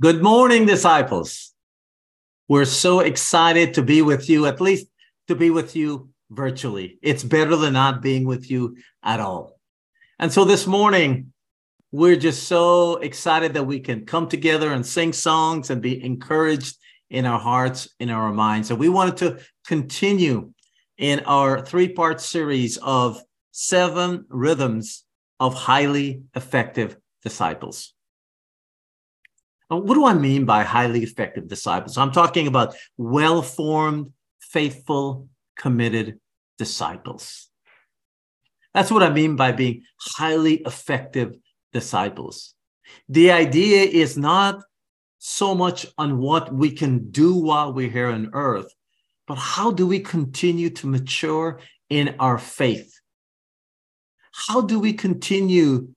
Good 0.00 0.24
morning, 0.24 0.66
disciples. 0.66 1.54
We're 2.48 2.64
so 2.64 2.98
excited 2.98 3.74
to 3.74 3.82
be 3.82 4.02
with 4.02 4.28
you, 4.28 4.44
at 4.46 4.60
least 4.60 4.88
to 5.28 5.36
be 5.36 5.50
with 5.50 5.76
you 5.76 6.08
virtually. 6.30 6.98
It's 7.00 7.22
better 7.22 7.54
than 7.54 7.74
not 7.74 8.02
being 8.02 8.24
with 8.24 8.50
you 8.50 8.76
at 9.04 9.20
all. 9.20 9.60
And 10.18 10.32
so 10.32 10.44
this 10.44 10.66
morning, 10.66 11.32
we're 11.92 12.16
just 12.16 12.48
so 12.48 12.96
excited 12.96 13.54
that 13.54 13.68
we 13.68 13.78
can 13.78 14.04
come 14.04 14.28
together 14.28 14.72
and 14.72 14.84
sing 14.84 15.12
songs 15.12 15.70
and 15.70 15.80
be 15.80 16.04
encouraged 16.04 16.76
in 17.08 17.24
our 17.24 17.38
hearts, 17.38 17.88
in 18.00 18.10
our 18.10 18.32
minds. 18.32 18.66
So 18.66 18.74
we 18.74 18.88
wanted 18.88 19.16
to 19.18 19.38
continue 19.64 20.52
in 20.98 21.20
our 21.20 21.64
three 21.64 21.88
part 21.88 22.20
series 22.20 22.78
of 22.78 23.22
seven 23.52 24.24
rhythms 24.28 25.04
of 25.38 25.54
highly 25.54 26.22
effective 26.34 26.96
disciples. 27.22 27.93
Uh, 29.70 29.76
what 29.76 29.94
do 29.94 30.04
I 30.04 30.14
mean 30.14 30.44
by 30.44 30.62
highly 30.62 31.02
effective 31.02 31.48
disciples? 31.48 31.96
I'm 31.96 32.12
talking 32.12 32.46
about 32.46 32.74
well 32.96 33.42
formed, 33.42 34.12
faithful, 34.40 35.28
committed 35.56 36.20
disciples. 36.58 37.48
That's 38.74 38.90
what 38.90 39.02
I 39.02 39.10
mean 39.10 39.36
by 39.36 39.52
being 39.52 39.82
highly 39.98 40.56
effective 40.66 41.34
disciples. 41.72 42.54
The 43.08 43.30
idea 43.30 43.82
is 43.82 44.18
not 44.18 44.60
so 45.18 45.54
much 45.54 45.86
on 45.96 46.18
what 46.18 46.52
we 46.52 46.70
can 46.70 47.10
do 47.10 47.34
while 47.34 47.72
we're 47.72 47.88
here 47.88 48.08
on 48.08 48.30
earth, 48.34 48.70
but 49.26 49.38
how 49.38 49.70
do 49.70 49.86
we 49.86 50.00
continue 50.00 50.70
to 50.70 50.86
mature 50.86 51.60
in 51.88 52.14
our 52.18 52.38
faith? 52.38 52.92
How 54.48 54.60
do 54.60 54.78
we 54.78 54.92
continue 54.92 55.88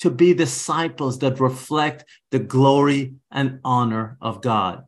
to 0.00 0.10
be 0.10 0.34
disciples 0.34 1.18
that 1.18 1.40
reflect 1.40 2.04
the 2.30 2.38
glory 2.38 3.14
and 3.30 3.60
honor 3.64 4.16
of 4.20 4.42
God. 4.42 4.84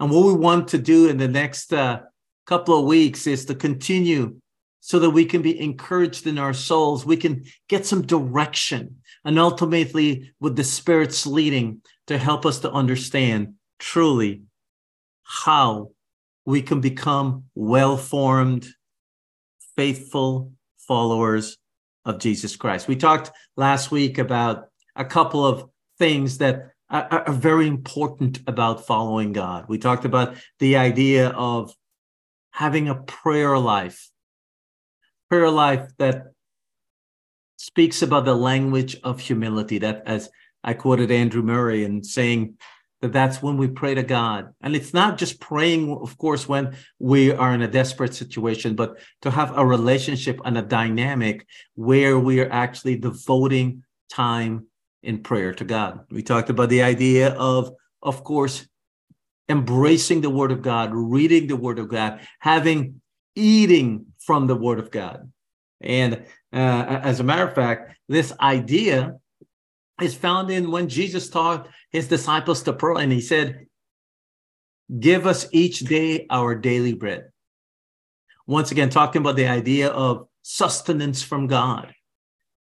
And 0.00 0.10
what 0.10 0.26
we 0.26 0.34
want 0.34 0.68
to 0.68 0.78
do 0.78 1.08
in 1.08 1.16
the 1.16 1.28
next 1.28 1.72
uh, 1.72 2.00
couple 2.46 2.78
of 2.78 2.86
weeks 2.86 3.26
is 3.26 3.44
to 3.46 3.54
continue 3.54 4.36
so 4.80 4.98
that 5.00 5.10
we 5.10 5.24
can 5.24 5.42
be 5.42 5.58
encouraged 5.60 6.26
in 6.26 6.38
our 6.38 6.54
souls. 6.54 7.04
We 7.04 7.16
can 7.16 7.44
get 7.68 7.84
some 7.84 8.02
direction 8.02 8.98
and 9.24 9.38
ultimately, 9.38 10.32
with 10.40 10.56
the 10.56 10.64
Spirit's 10.64 11.26
leading, 11.26 11.82
to 12.06 12.16
help 12.16 12.46
us 12.46 12.60
to 12.60 12.70
understand 12.70 13.54
truly 13.78 14.42
how 15.22 15.90
we 16.46 16.62
can 16.62 16.80
become 16.80 17.44
well 17.54 17.96
formed, 17.96 18.66
faithful 19.76 20.52
followers 20.78 21.58
of 22.08 22.18
Jesus 22.18 22.56
Christ. 22.56 22.88
We 22.88 22.96
talked 22.96 23.30
last 23.56 23.90
week 23.90 24.18
about 24.18 24.68
a 24.96 25.04
couple 25.04 25.46
of 25.46 25.68
things 25.98 26.38
that 26.38 26.72
are, 26.90 27.06
are, 27.26 27.32
very 27.32 27.66
important 27.66 28.40
about 28.46 28.86
following 28.86 29.32
God. 29.32 29.66
We 29.68 29.78
talked 29.78 30.06
about 30.06 30.36
the 30.58 30.78
idea 30.78 31.28
of 31.28 31.74
having 32.50 32.88
a 32.88 32.94
prayer 32.94 33.58
life, 33.58 34.10
prayer 35.28 35.50
life 35.50 35.90
that 35.98 36.32
speaks 37.58 38.00
about 38.00 38.24
the 38.24 38.34
language 38.34 38.96
of 39.04 39.20
humility. 39.20 39.78
That, 39.78 40.02
as 40.06 40.30
I 40.64 40.72
quoted 40.72 41.10
Andrew 41.10 41.42
Murray 41.42 41.84
in 41.84 42.02
saying, 42.02 42.56
that 43.00 43.12
that's 43.12 43.42
when 43.42 43.56
we 43.56 43.68
pray 43.68 43.94
to 43.94 44.02
God. 44.02 44.52
And 44.60 44.74
it's 44.74 44.92
not 44.92 45.18
just 45.18 45.40
praying, 45.40 45.90
of 45.90 46.18
course, 46.18 46.48
when 46.48 46.76
we 46.98 47.32
are 47.32 47.54
in 47.54 47.62
a 47.62 47.68
desperate 47.68 48.14
situation, 48.14 48.74
but 48.74 48.98
to 49.22 49.30
have 49.30 49.56
a 49.56 49.64
relationship 49.64 50.40
and 50.44 50.58
a 50.58 50.62
dynamic 50.62 51.46
where 51.74 52.18
we 52.18 52.40
are 52.40 52.50
actually 52.50 52.96
devoting 52.98 53.84
time 54.10 54.66
in 55.02 55.22
prayer 55.22 55.54
to 55.54 55.64
God. 55.64 56.00
We 56.10 56.22
talked 56.22 56.50
about 56.50 56.70
the 56.70 56.82
idea 56.82 57.34
of, 57.34 57.72
of 58.02 58.24
course, 58.24 58.66
embracing 59.48 60.20
the 60.20 60.30
word 60.30 60.52
of 60.52 60.62
God, 60.62 60.90
reading 60.92 61.46
the 61.46 61.56
word 61.56 61.78
of 61.78 61.88
God, 61.88 62.20
having 62.40 63.00
eating 63.34 64.06
from 64.18 64.46
the 64.46 64.56
word 64.56 64.78
of 64.78 64.90
God. 64.90 65.30
And 65.80 66.24
uh, 66.52 67.00
as 67.02 67.20
a 67.20 67.24
matter 67.24 67.46
of 67.46 67.54
fact, 67.54 67.96
this 68.08 68.32
idea 68.40 69.14
is 70.00 70.14
found 70.14 70.50
in 70.50 70.70
when 70.70 70.88
Jesus 70.88 71.28
taught 71.28 71.68
his 71.90 72.08
disciples 72.08 72.62
to 72.62 72.72
pray, 72.72 73.02
and 73.02 73.12
he 73.12 73.20
said, 73.20 73.66
Give 74.98 75.26
us 75.26 75.46
each 75.52 75.80
day 75.80 76.26
our 76.30 76.54
daily 76.54 76.94
bread. 76.94 77.30
Once 78.46 78.70
again, 78.70 78.88
talking 78.88 79.20
about 79.20 79.36
the 79.36 79.46
idea 79.46 79.88
of 79.88 80.28
sustenance 80.42 81.22
from 81.22 81.46
God, 81.46 81.94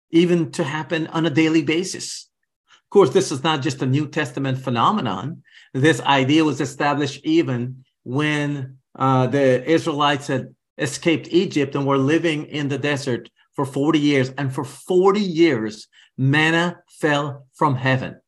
even 0.09 0.51
to 0.51 0.63
happen 0.63 1.07
on 1.07 1.25
a 1.25 1.29
daily 1.29 1.61
basis. 1.61 2.27
Of 2.67 2.89
course, 2.89 3.11
this 3.11 3.31
is 3.31 3.43
not 3.43 3.61
just 3.61 3.81
a 3.81 3.85
New 3.85 4.07
Testament 4.07 4.57
phenomenon. 4.57 5.43
This 5.73 6.01
idea 6.01 6.43
was 6.43 6.61
established 6.61 7.23
even 7.23 7.83
when 8.03 8.77
uh, 8.97 9.27
the 9.27 9.63
Israelites 9.69 10.27
had 10.27 10.55
escaped 10.77 11.27
Egypt 11.29 11.75
and 11.75 11.85
were 11.85 11.97
living 11.97 12.45
in 12.45 12.69
the 12.69 12.77
desert 12.77 13.29
for 13.53 13.65
40 13.65 13.99
years. 13.99 14.31
And 14.37 14.53
for 14.53 14.63
40 14.63 15.19
years, 15.19 15.87
manna 16.17 16.81
fell 16.99 17.47
from 17.53 17.75
heaven. 17.75 18.19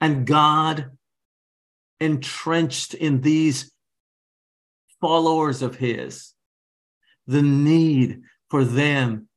And 0.00 0.26
God 0.26 0.90
entrenched 2.00 2.94
in 2.94 3.20
these 3.20 3.72
followers 5.00 5.62
of 5.62 5.76
His 5.76 6.34
the 7.26 7.42
need 7.42 8.22
for 8.48 8.64
them 8.64 9.28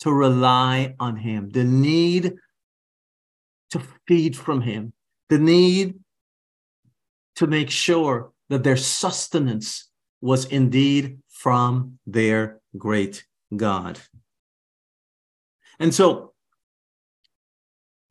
to 0.00 0.12
rely 0.12 0.94
on 1.00 1.16
Him, 1.16 1.50
the 1.50 1.64
need 1.64 2.34
to 3.70 3.82
feed 4.06 4.36
from 4.36 4.60
Him, 4.60 4.92
the 5.28 5.38
need 5.38 5.98
to 7.36 7.46
make 7.46 7.70
sure 7.70 8.32
that 8.50 8.62
their 8.62 8.76
sustenance 8.76 9.90
was 10.20 10.44
indeed 10.44 11.18
from 11.28 11.98
their 12.06 12.60
great 12.76 13.24
God. 13.56 13.98
And 15.80 15.92
so 15.92 16.33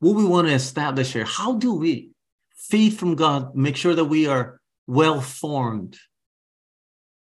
what 0.03 0.17
we 0.17 0.25
want 0.25 0.47
to 0.47 0.53
establish 0.53 1.13
here 1.13 1.23
how 1.23 1.53
do 1.53 1.73
we 1.73 2.09
feed 2.55 2.91
from 2.91 3.15
God, 3.15 3.55
make 3.55 3.77
sure 3.77 3.95
that 3.95 4.05
we 4.05 4.27
are 4.27 4.59
well 4.85 5.21
formed, 5.21 5.97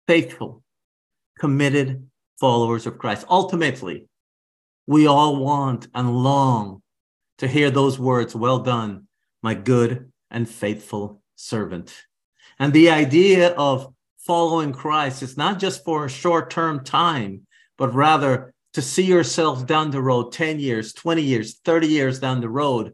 faithful, 0.07 0.63
committed 1.37 2.09
followers 2.39 2.87
of 2.87 2.97
Christ? 2.97 3.27
Ultimately, 3.29 4.07
we 4.87 5.05
all 5.05 5.35
want 5.35 5.89
and 5.93 6.23
long 6.23 6.81
to 7.37 7.47
hear 7.47 7.69
those 7.69 7.99
words, 7.99 8.35
Well 8.35 8.59
done, 8.59 9.07
my 9.43 9.53
good 9.53 10.11
and 10.31 10.49
faithful 10.49 11.21
servant. 11.35 11.95
And 12.57 12.73
the 12.73 12.89
idea 12.89 13.49
of 13.49 13.93
following 14.17 14.73
Christ 14.73 15.21
is 15.21 15.37
not 15.37 15.59
just 15.59 15.85
for 15.85 16.05
a 16.05 16.09
short 16.09 16.49
term 16.49 16.83
time, 16.83 17.45
but 17.77 17.93
rather 17.93 18.55
to 18.73 18.81
see 18.81 19.03
yourself 19.03 19.65
down 19.65 19.91
the 19.91 20.01
road 20.01 20.31
10 20.31 20.59
years, 20.59 20.93
20 20.93 21.21
years, 21.21 21.59
30 21.65 21.87
years 21.87 22.19
down 22.19 22.41
the 22.41 22.49
road 22.49 22.93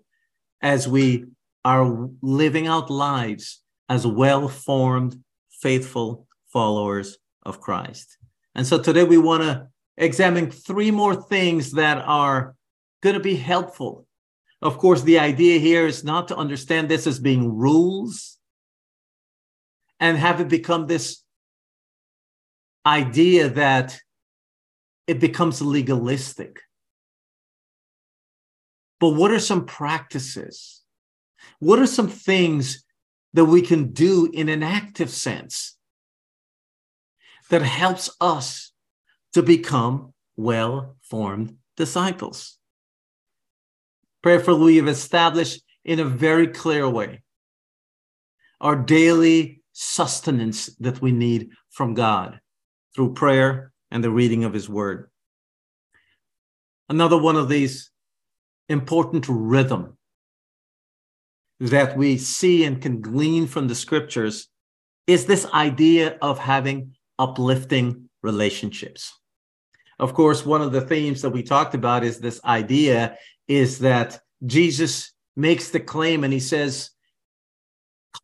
as 0.62 0.88
we 0.88 1.26
are 1.64 2.10
living 2.22 2.68
out 2.68 2.90
lives 2.90 3.62
as 3.90 4.06
well 4.06 4.48
formed, 4.48 5.22
faithful 5.62 6.28
followers 6.52 7.18
of 7.44 7.62
Christ. 7.62 8.18
And 8.56 8.66
so 8.66 8.80
today 8.80 9.04
we 9.04 9.18
want 9.18 9.44
to 9.44 9.68
examine 9.98 10.50
three 10.50 10.92
more 10.92 11.16
things 11.16 11.72
that 11.74 11.98
are 12.06 12.56
going 13.02 13.16
to 13.16 13.20
be 13.20 13.36
helpful. 13.36 14.08
Of 14.62 14.78
course, 14.80 15.04
the 15.04 15.20
idea 15.20 15.60
here 15.60 15.86
is 15.86 16.04
not 16.04 16.30
to 16.30 16.36
understand 16.36 16.90
this 16.90 17.06
as 17.06 17.20
being 17.20 17.56
rules 17.56 18.38
and 20.00 20.18
have 20.18 20.42
it 20.42 20.48
become 20.48 20.88
this 20.88 21.22
idea 22.86 23.50
that 23.50 24.00
it 25.08 25.20
becomes 25.20 25.62
legalistic. 25.62 26.60
But 29.00 29.12
what 29.12 29.32
are 29.32 29.40
some 29.40 29.66
practices? 29.66 30.82
What 31.60 31.80
are 31.80 31.88
some 31.88 32.10
things 32.10 32.84
that 33.34 33.46
we 33.46 33.62
can 33.62 33.94
do 33.94 34.30
in 34.34 34.50
an 34.50 34.64
active 34.64 35.10
sense 35.10 35.78
that 37.50 37.62
helps 37.62 38.10
us 38.20 38.74
to 39.34 39.42
become 39.42 40.14
well 40.36 40.98
formed 41.02 41.56
disciples? 41.78 42.58
Prayerfully, 44.22 44.60
we 44.60 44.78
have 44.78 44.88
established 44.88 45.62
in 45.86 46.00
a 46.00 46.06
very 46.06 46.48
clear 46.48 46.90
way 46.90 47.22
our 48.60 48.76
daily 48.76 49.62
sustenance 49.72 50.66
that 50.78 51.02
we 51.02 51.12
need 51.12 51.52
from 51.70 51.94
God 51.94 52.40
through 52.96 53.14
prayer 53.14 53.72
and 53.92 54.04
the 54.04 54.10
reading 54.10 54.44
of 54.44 54.54
his 54.54 54.70
word. 54.70 55.10
Another 56.90 57.18
one 57.18 57.36
of 57.36 57.50
these 57.50 57.92
important 58.70 59.26
rhythm 59.28 59.98
that 61.60 61.98
we 61.98 62.18
see 62.18 62.64
and 62.64 62.82
can 62.82 63.02
glean 63.02 63.48
from 63.48 63.68
the 63.68 63.76
scriptures 63.76 64.48
is 65.08 65.26
this 65.26 65.46
idea 65.54 66.18
of 66.22 66.38
having 66.38 66.96
uplifting 67.18 68.10
relationships. 68.22 69.18
Of 70.00 70.14
course, 70.14 70.46
one 70.46 70.62
of 70.62 70.72
the 70.72 70.82
themes 70.82 71.22
that 71.22 71.32
we 71.32 71.42
talked 71.44 71.74
about 71.74 72.04
is 72.04 72.20
this 72.20 72.40
idea 72.46 73.18
is 73.48 73.80
that 73.80 74.20
Jesus 74.46 75.14
makes 75.36 75.70
the 75.70 75.80
claim 75.80 76.24
and 76.24 76.32
he 76.32 76.40
says 76.40 76.92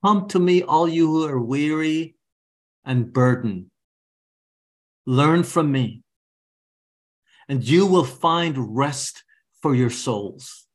Come 0.03 0.27
to 0.29 0.39
me, 0.39 0.63
all 0.63 0.87
you 0.87 1.07
who 1.07 1.25
are 1.25 1.39
weary 1.39 2.15
and 2.85 3.11
burdened. 3.11 3.67
Learn 5.05 5.43
from 5.43 5.71
me, 5.71 6.01
and 7.49 7.63
you 7.63 7.85
will 7.85 8.05
find 8.05 8.75
rest 8.77 9.23
for 9.61 9.75
your 9.75 9.89
souls. 9.89 10.65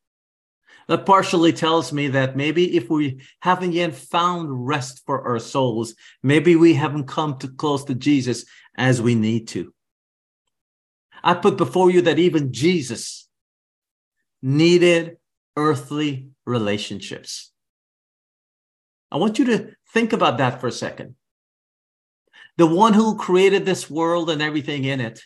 That 0.89 1.05
partially 1.05 1.53
tells 1.53 1.93
me 1.93 2.09
that 2.09 2.37
maybe 2.37 2.77
if 2.77 2.89
we 2.89 3.21
haven't 3.41 3.73
yet 3.73 3.95
found 3.95 4.67
rest 4.67 5.03
for 5.05 5.29
our 5.29 5.39
souls, 5.39 5.95
maybe 6.23 6.57
we 6.57 6.75
haven't 6.75 7.07
come 7.07 7.39
too 7.39 7.53
close 7.53 7.85
to 7.85 7.95
Jesus 7.95 8.47
as 8.77 9.03
we 9.03 9.15
need 9.15 9.49
to. 9.49 9.73
I 11.23 11.35
put 11.35 11.57
before 11.59 11.91
you 11.91 12.03
that 12.03 12.19
even 12.19 12.53
Jesus 12.53 13.29
needed 14.41 15.19
earthly 15.57 16.29
relationships. 16.47 17.53
I 19.11 19.17
want 19.17 19.39
you 19.39 19.45
to 19.47 19.75
think 19.93 20.13
about 20.13 20.39
that 20.39 20.61
for 20.61 20.69
a 20.69 20.73
second. 20.73 21.17
The 22.59 22.67
one 22.67 22.93
who 22.93 23.17
created 23.17 23.65
this 23.65 23.89
world 23.89 24.29
and 24.31 24.43
everything 24.43 24.85
in 24.85 25.01
it 25.01 25.23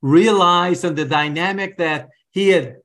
realized 0.00 0.84
in 0.84 0.94
the 0.94 1.04
dynamic 1.04 1.78
that 1.78 2.10
he 2.30 2.50
had 2.50 2.76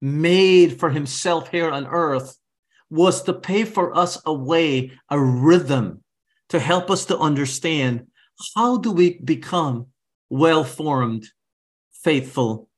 made 0.00 0.78
for 0.78 0.90
himself 0.90 1.48
here 1.48 1.68
on 1.70 1.88
earth 1.88 2.38
was 2.88 3.24
to 3.24 3.32
pay 3.32 3.64
for 3.64 3.96
us 3.96 4.22
a 4.24 4.32
way, 4.32 4.92
a 5.10 5.20
rhythm 5.20 6.04
to 6.50 6.60
help 6.60 6.88
us 6.88 7.06
to 7.06 7.18
understand 7.18 8.06
how 8.54 8.78
do 8.78 8.92
we 8.92 9.18
become 9.18 9.88
well-formed, 10.30 11.26
faithful, 11.90 12.68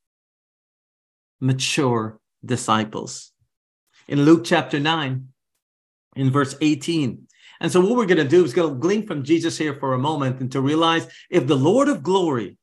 mature 1.40 2.18
disciples. 2.42 3.32
In 4.08 4.24
Luke 4.24 4.44
chapter 4.44 4.80
9, 4.80 5.28
in 6.20 6.31
verse 6.31 6.55
18. 6.61 7.26
And 7.61 7.70
so 7.70 7.81
what 7.81 7.96
we're 7.96 8.06
going 8.06 8.19
to 8.19 8.25
do 8.25 8.44
is 8.44 8.55
going 8.55 8.72
to 8.72 8.78
glean 8.78 9.06
from 9.06 9.22
Jesus 9.22 9.58
here 9.58 9.75
for 9.75 9.93
a 9.93 9.99
moment 9.99 10.40
and 10.40 10.50
to 10.52 10.61
realize 10.61 11.06
if 11.28 11.46
the 11.46 11.56
Lord 11.56 11.88
of 11.88 12.02
glory 12.02 12.56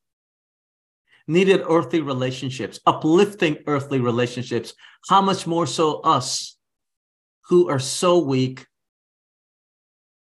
needed 1.26 1.62
earthly 1.68 2.00
relationships, 2.00 2.80
uplifting 2.86 3.58
earthly 3.66 4.00
relationships, 4.00 4.74
how 5.08 5.20
much 5.20 5.46
more 5.46 5.66
so 5.66 6.00
us 6.00 6.56
who 7.48 7.68
are 7.68 7.78
so 7.78 8.18
weak 8.18 8.66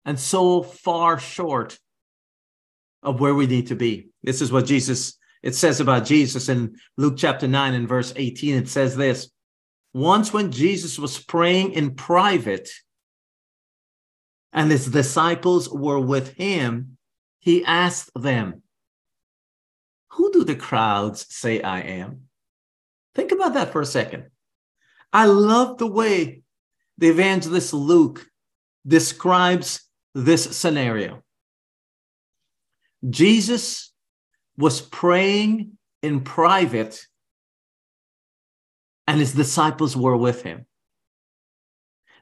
and 0.05 0.19
so 0.19 0.63
far 0.63 1.19
short 1.19 1.77
of 3.03 3.19
where 3.19 3.35
we 3.35 3.47
need 3.47 3.67
to 3.67 3.75
be. 3.75 4.09
This 4.23 4.41
is 4.41 4.51
what 4.51 4.65
Jesus, 4.65 5.17
it 5.43 5.55
says 5.55 5.79
about 5.79 6.05
Jesus 6.05 6.49
in 6.49 6.75
Luke 6.97 7.15
chapter 7.17 7.47
9 7.47 7.73
and 7.73 7.87
verse 7.87 8.11
18. 8.15 8.55
It 8.55 8.69
says 8.69 8.95
this 8.95 9.29
Once 9.93 10.33
when 10.33 10.51
Jesus 10.51 10.97
was 10.97 11.19
praying 11.23 11.73
in 11.73 11.95
private 11.95 12.69
and 14.57 14.71
his 14.71 14.87
disciples 14.87 15.69
were 15.69 15.99
with 15.99 16.33
him, 16.33 16.97
he 17.37 17.63
asked 17.63 18.09
them, 18.15 18.63
who 20.13 20.31
do 20.31 20.43
the 20.43 20.55
crowds 20.55 21.27
say 21.29 21.61
I 21.61 21.81
am? 21.81 22.21
Think 23.13 23.31
about 23.31 23.53
that 23.53 23.71
for 23.71 23.81
a 23.81 23.85
second. 23.85 24.31
I 25.13 25.27
love 25.27 25.77
the 25.77 25.85
way 25.85 26.41
the 26.97 27.07
evangelist 27.07 27.71
Luke 27.71 28.25
describes 28.85 29.87
this 30.15 30.57
scenario. 30.57 31.21
Jesus 33.07 33.93
was 34.57 34.81
praying 34.81 35.77
in 36.01 36.21
private, 36.21 36.99
and 39.05 39.19
his 39.19 39.35
disciples 39.35 39.95
were 39.95 40.17
with 40.17 40.41
him. 40.41 40.65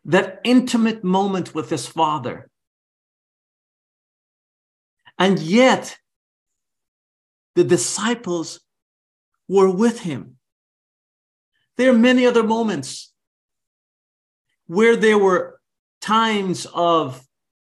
That 0.06 0.40
intimate 0.44 1.04
moment 1.04 1.56
with 1.56 1.70
his 1.70 1.88
father. 1.88 2.50
And 5.18 5.40
yet, 5.40 5.98
the 7.56 7.64
disciples 7.64 8.60
were 9.48 9.70
with 9.70 10.02
him. 10.02 10.38
There 11.78 11.92
are 11.92 11.98
many 11.98 12.26
other 12.26 12.44
moments 12.44 13.14
where 14.68 14.96
there 14.96 15.18
were 15.18 15.60
times 16.02 16.68
of 16.74 17.26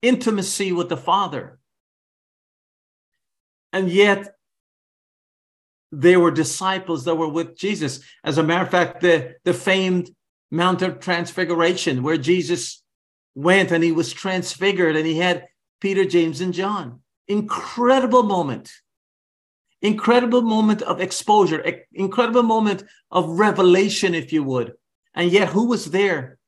intimacy 0.03 0.73
with 0.73 0.89
the 0.89 0.97
Father. 0.97 1.59
And 3.73 3.91
yet, 3.91 4.35
there 5.91 6.21
were 6.21 6.31
disciples 6.31 7.05
that 7.05 7.15
were 7.15 7.29
with 7.29 7.57
Jesus. 7.57 8.01
As 8.23 8.39
a 8.39 8.43
matter 8.43 8.65
of 8.65 8.71
fact, 8.71 9.01
the, 9.01 9.35
the 9.45 9.55
famed 9.55 10.11
Mount 10.50 10.83
of 10.83 11.00
Transfiguration, 11.00 12.03
where 12.03 12.17
Jesus 12.17 12.83
went 13.35 13.71
and 13.71 13.85
he 13.85 13.93
was 13.93 14.12
transfigured 14.12 14.97
and 14.97 15.06
he 15.06 15.19
had 15.19 15.47
Peter, 15.81 16.05
James, 16.05 16.41
and 16.41 16.55
John. 16.55 17.00
Incredible 17.29 18.23
moment 18.23 18.71
incredible 19.83 20.43
moment 20.43 20.83
of 20.83 21.00
exposure, 21.00 21.65
incredible 21.93 22.43
moment 22.43 22.85
of 23.11 23.39
revelation, 23.39 24.15
if 24.15 24.33
you 24.33 24.43
would. 24.43 24.73
And 25.15 25.31
yet, 25.31 25.49
who 25.49 25.67
was 25.69 25.87
there 25.87 26.39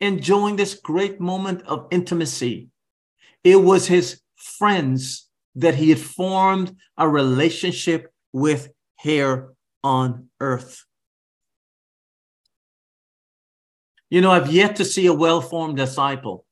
enjoying 0.00 0.56
this 0.56 0.74
great 0.74 1.20
moment 1.20 1.62
of 1.62 1.88
intimacy? 1.90 2.68
It 3.42 3.56
was 3.56 3.86
his 3.86 4.20
friends 4.36 5.28
that 5.56 5.74
he 5.74 5.90
had 5.90 5.98
formed 5.98 6.76
a 6.96 7.08
relationship 7.08 8.12
with 8.32 8.70
here 9.00 9.52
on 9.82 10.28
earth. 10.40 10.84
You 14.10 14.20
know, 14.20 14.30
I've 14.30 14.52
yet 14.52 14.76
to 14.76 14.84
see 14.84 15.06
a 15.06 15.12
well 15.12 15.40
formed 15.40 15.76
disciple 15.76 16.44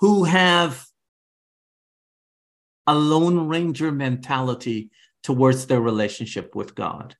who 0.00 0.24
have 0.24 0.84
a 2.86 2.94
Lone 2.94 3.48
Ranger 3.48 3.92
mentality 3.92 4.90
towards 5.22 5.66
their 5.66 5.80
relationship 5.80 6.54
with 6.54 6.74
God. 6.74 7.16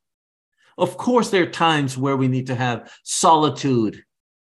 Of 0.77 0.97
course, 0.97 1.31
there 1.31 1.45
are 1.45 1.51
times 1.51 1.97
where 1.97 2.17
we 2.17 2.29
need 2.29 2.49
to 2.49 2.55
have 2.55 2.93
solitude 3.05 4.03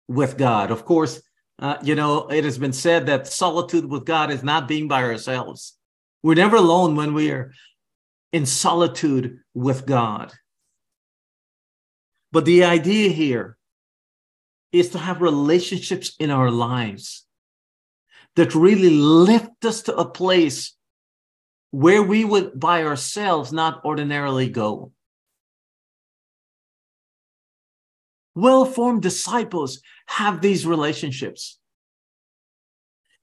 with 0.06 0.36
God. 0.36 0.70
Of 0.70 0.84
course, 0.84 1.22
uh, 1.58 1.76
you 1.82 1.94
know, 1.94 2.28
it 2.28 2.44
has 2.44 2.58
been 2.58 2.72
said 2.72 3.06
that 3.06 3.26
solitude 3.26 3.86
with 3.86 4.04
God 4.04 4.30
is 4.30 4.42
not 4.42 4.68
being 4.68 4.88
by 4.88 5.02
ourselves. 5.02 5.76
We're 6.22 6.34
never 6.34 6.56
alone 6.56 6.96
when 6.96 7.14
we 7.14 7.30
are 7.30 7.52
in 8.32 8.46
solitude 8.46 9.38
with 9.54 9.86
God. 9.86 10.32
But 12.32 12.44
the 12.44 12.64
idea 12.64 13.08
here 13.10 13.56
is 14.72 14.90
to 14.90 14.98
have 14.98 15.20
relationships 15.20 16.14
in 16.18 16.30
our 16.30 16.50
lives 16.50 17.26
that 18.36 18.54
really 18.54 18.90
lift 18.90 19.64
us 19.64 19.82
to 19.82 19.96
a 19.96 20.08
place 20.08 20.76
where 21.72 22.02
we 22.02 22.24
would 22.24 22.58
by 22.58 22.82
ourselves 22.84 23.52
not 23.52 23.84
ordinarily 23.84 24.48
go. 24.48 24.92
Well 28.34 28.64
formed 28.64 29.02
disciples 29.02 29.80
have 30.06 30.40
these 30.40 30.66
relationships. 30.66 31.58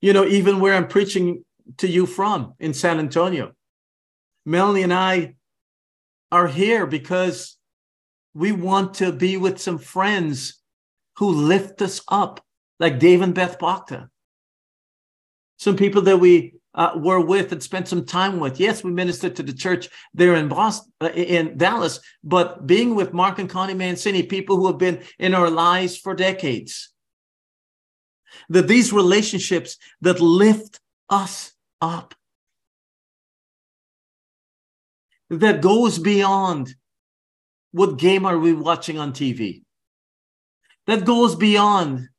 You 0.02 0.14
know, 0.14 0.26
even 0.26 0.60
where 0.60 0.74
I'm 0.74 0.88
preaching 0.88 1.44
to 1.78 1.88
you 1.88 2.06
from 2.06 2.54
in 2.60 2.74
San 2.74 3.00
Antonio, 3.00 3.54
Melanie 4.46 4.84
and 4.84 4.94
I 4.94 5.36
are 6.32 6.48
here 6.48 6.86
because 6.86 7.58
we 8.34 8.52
want 8.52 8.96
to 8.96 9.12
be 9.12 9.38
with 9.38 9.60
some 9.60 9.78
friends 9.78 10.62
who 11.18 11.32
lift 11.32 11.82
us 11.82 12.02
up, 12.08 12.44
like 12.80 13.00
Dave 13.00 13.22
and 13.22 13.34
Beth 13.34 13.60
Bacta. 13.60 14.10
Some 15.58 15.76
people 15.76 16.04
that 16.04 16.18
we 16.18 16.54
uh, 16.78 16.92
were 16.96 17.20
with 17.20 17.52
and 17.52 17.62
spent 17.62 17.88
some 17.88 18.06
time 18.06 18.40
with. 18.40 18.60
Yes, 18.60 18.84
we 18.84 18.92
ministered 18.92 19.36
to 19.36 19.44
the 19.44 19.54
church 19.54 19.90
there 20.14 20.36
in 20.36 20.48
Boston, 20.48 20.94
uh, 21.02 21.10
in 21.10 21.58
Dallas, 21.58 22.00
but 22.24 22.68
being 22.68 22.94
with 22.94 23.14
Mark 23.14 23.40
and 23.40 23.50
Connie 23.50 23.74
Mancini, 23.74 24.24
people 24.24 24.58
who 24.58 24.68
have 24.68 24.78
been 24.78 25.02
in 25.18 25.34
our 25.34 25.50
lives 25.50 25.98
for 25.98 26.14
decades. 26.14 26.94
That 28.50 28.68
these 28.68 28.94
relationships 28.94 29.78
that 30.02 30.20
lift 30.20 30.80
us 31.10 31.54
up, 31.82 32.14
that 35.32 35.62
goes 35.62 35.98
beyond 35.98 36.76
what 37.72 37.98
game 37.98 38.26
are 38.26 38.38
we 38.38 38.54
watching 38.54 39.00
on 39.00 39.14
TV, 39.14 39.64
that 40.88 41.06
goes 41.06 41.36
beyond 41.36 42.10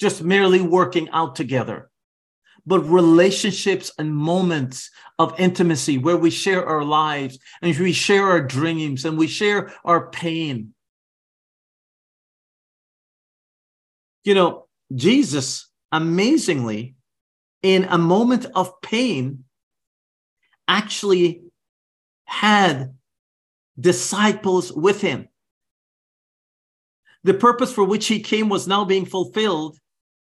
just 0.00 0.22
merely 0.22 0.60
working 0.60 1.08
out 1.10 1.36
together 1.36 1.90
but 2.66 2.80
relationships 2.80 3.92
and 3.98 4.14
moments 4.14 4.90
of 5.18 5.38
intimacy 5.38 5.98
where 5.98 6.16
we 6.16 6.30
share 6.30 6.64
our 6.64 6.84
lives 6.84 7.38
and 7.60 7.76
we 7.76 7.92
share 7.92 8.26
our 8.26 8.40
dreams 8.40 9.04
and 9.04 9.18
we 9.18 9.26
share 9.26 9.72
our 9.84 10.10
pain. 10.10 10.74
You 14.24 14.34
know, 14.34 14.66
Jesus 14.94 15.68
amazingly, 15.90 16.94
in 17.62 17.84
a 17.84 17.98
moment 17.98 18.46
of 18.54 18.80
pain, 18.80 19.44
actually 20.68 21.42
had 22.24 22.94
disciples 23.78 24.72
with 24.72 25.00
him. 25.00 25.28
The 27.24 27.34
purpose 27.34 27.72
for 27.72 27.84
which 27.84 28.08
he 28.08 28.20
came 28.20 28.48
was 28.48 28.66
now 28.66 28.84
being 28.84 29.06
fulfilled 29.06 29.78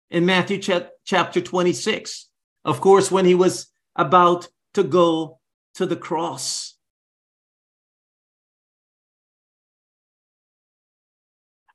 in 0.10 0.25
Matthew 0.25 0.60
ch- 0.60 0.88
chapter 1.06 1.39
26. 1.39 2.29
Of 2.65 2.82
course, 2.82 3.10
when 3.10 3.25
he 3.25 3.36
was 3.36 3.68
about 3.96 4.50
to 4.74 4.84
go 4.84 5.39
to 5.75 5.86
the 5.86 5.96
cross. 5.96 6.75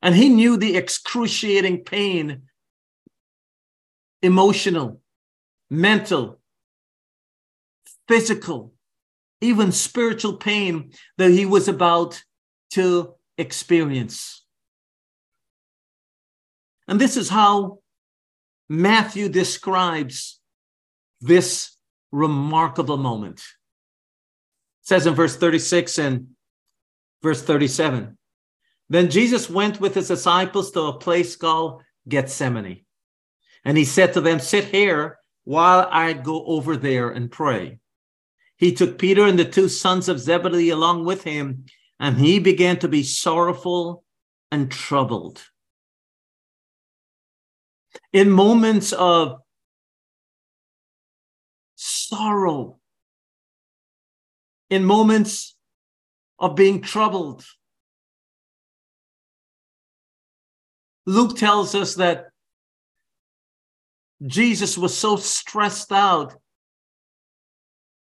And 0.01 0.13
he 0.15 0.29
knew 0.29 0.57
the 0.57 0.77
excruciating 0.77 1.83
pain, 1.83 2.43
emotional, 4.21 5.01
mental, 5.71 6.39
physical, 8.07 8.73
even 9.41 9.71
spiritual 9.71 10.37
pain 10.37 10.91
that 11.17 11.31
he 11.31 11.47
was 11.47 11.67
about 11.67 12.23
to 12.73 13.15
experience. 13.37 14.44
And 16.87 16.99
this 16.99 17.17
is 17.17 17.29
how 17.29 17.79
Matthew 18.69 19.29
describes 19.29 20.39
this 21.21 21.75
remarkable 22.11 22.97
moment. 22.97 23.39
It 23.39 24.87
says 24.87 25.07
in 25.07 25.15
verse 25.15 25.35
36 25.35 25.97
and 25.97 26.27
verse 27.21 27.41
37 27.41 28.17
Then 28.89 29.09
Jesus 29.09 29.49
went 29.49 29.81
with 29.81 29.95
his 29.95 30.07
disciples 30.07 30.71
to 30.71 30.81
a 30.81 30.99
place 30.99 31.35
called 31.35 31.81
Gethsemane. 32.07 32.85
And 33.63 33.77
he 33.77 33.85
said 33.85 34.13
to 34.13 34.21
them, 34.21 34.39
Sit 34.39 34.65
here 34.65 35.17
while 35.43 35.87
I 35.91 36.13
go 36.13 36.45
over 36.45 36.77
there 36.77 37.09
and 37.09 37.31
pray. 37.31 37.79
He 38.57 38.73
took 38.73 38.97
Peter 38.97 39.25
and 39.25 39.37
the 39.37 39.45
two 39.45 39.67
sons 39.67 40.07
of 40.07 40.19
Zebedee 40.19 40.69
along 40.69 41.05
with 41.05 41.23
him, 41.23 41.65
and 41.99 42.17
he 42.17 42.39
began 42.39 42.77
to 42.79 42.87
be 42.87 43.03
sorrowful 43.03 44.03
and 44.51 44.71
troubled. 44.71 45.43
In 48.13 48.29
moments 48.29 48.93
of 48.93 49.39
sorrow, 51.75 52.79
in 54.69 54.83
moments 54.83 55.55
of 56.39 56.55
being 56.55 56.81
troubled, 56.81 57.45
Luke 61.05 61.37
tells 61.37 61.75
us 61.75 61.95
that 61.95 62.27
Jesus 64.25 64.77
was 64.77 64.97
so 64.97 65.17
stressed 65.17 65.91
out 65.91 66.35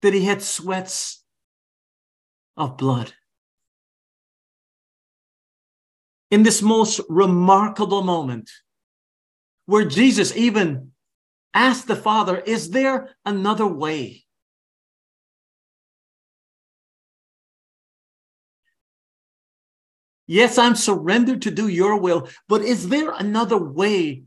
that 0.03 0.15
he 0.15 0.25
had 0.25 0.43
sweats 0.43 1.23
of 2.57 2.77
blood. 2.77 3.13
In 6.31 6.43
this 6.43 6.61
most 6.61 7.01
remarkable 7.09 8.03
moment, 8.03 8.51
where 9.69 9.85
Jesus 9.85 10.35
even 10.35 10.93
asked 11.53 11.89
the 11.89 11.95
Father, 11.95 12.39
Is 12.39 12.71
there 12.71 13.11
another 13.27 13.67
way? 13.67 14.25
Yes, 20.27 20.57
I'm 20.57 20.75
surrendered 20.75 21.43
to 21.43 21.51
do 21.51 21.69
your 21.69 22.01
will, 22.01 22.31
but 22.49 22.63
is 22.63 22.89
there 22.89 23.11
another 23.11 23.59
way? 23.59 24.23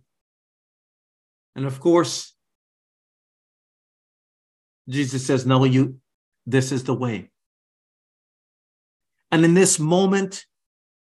And 1.55 1.65
of 1.65 1.79
course, 1.79 2.35
Jesus 4.87 5.25
says, 5.25 5.43
No, 5.43 5.63
you, 5.63 5.97
this 6.45 6.71
is 6.71 6.83
the 6.83 6.93
way. 6.93 7.31
And 9.31 9.43
in 9.43 9.55
this 9.55 9.79
moment 9.79 10.45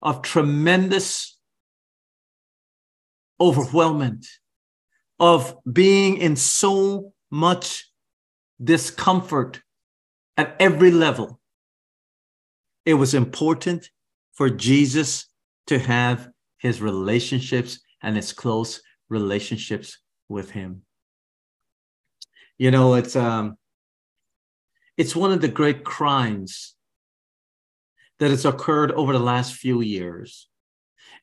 of 0.02 0.24
tremendous 0.24 1.33
overwhelmment, 3.44 4.26
of 5.20 5.56
being 5.72 6.18
in 6.18 6.36
so 6.36 7.14
much 7.30 7.90
discomfort 8.64 9.62
at 10.38 10.56
every 10.60 10.92
level, 10.92 11.40
it 12.86 12.94
was 12.96 13.14
important 13.14 13.90
for 14.34 14.50
Jesus 14.50 15.28
to 15.68 15.78
have 15.80 16.30
his 16.58 16.82
relationships 16.82 17.80
and 18.02 18.16
his 18.16 18.34
close 18.34 18.82
relationships 19.10 20.00
with 20.30 20.50
him. 20.52 20.82
You 22.58 22.72
know, 22.72 22.96
it's 22.96 23.16
um 23.16 23.58
it's 24.98 25.16
one 25.16 25.32
of 25.32 25.42
the 25.42 25.48
great 25.48 25.84
crimes 25.84 26.76
that 28.20 28.30
has 28.30 28.46
occurred 28.46 28.92
over 28.92 29.12
the 29.14 29.20
last 29.20 29.56
few 29.56 29.82
years. 29.82 30.48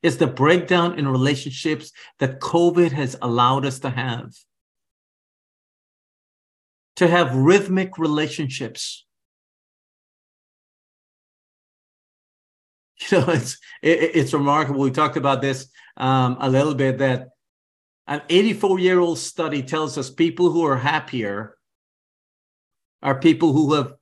It's 0.02 0.16
the 0.16 0.26
breakdown 0.26 0.98
in 0.98 1.06
relationships 1.06 1.92
that 2.18 2.40
COVID 2.40 2.92
has 2.92 3.16
allowed 3.20 3.66
us 3.66 3.80
to 3.80 3.90
have. 3.90 4.32
To 6.96 7.08
have 7.08 7.34
rhythmic 7.34 7.98
relationships. 7.98 9.06
You 13.10 13.18
know, 13.18 13.28
it's 13.30 13.58
it, 13.80 14.10
it's 14.14 14.34
remarkable. 14.34 14.80
We 14.80 14.90
talked 14.90 15.16
about 15.16 15.40
this 15.40 15.68
um, 15.96 16.36
a 16.38 16.50
little 16.50 16.74
bit 16.74 16.98
that 16.98 17.28
an 18.06 18.20
84 18.28 18.78
year 18.78 19.00
old 19.00 19.18
study 19.18 19.62
tells 19.62 19.96
us 19.96 20.10
people 20.10 20.50
who 20.50 20.66
are 20.66 20.76
happier 20.76 21.56
are 23.02 23.18
people 23.18 23.54
who 23.54 23.72
have 23.74 23.94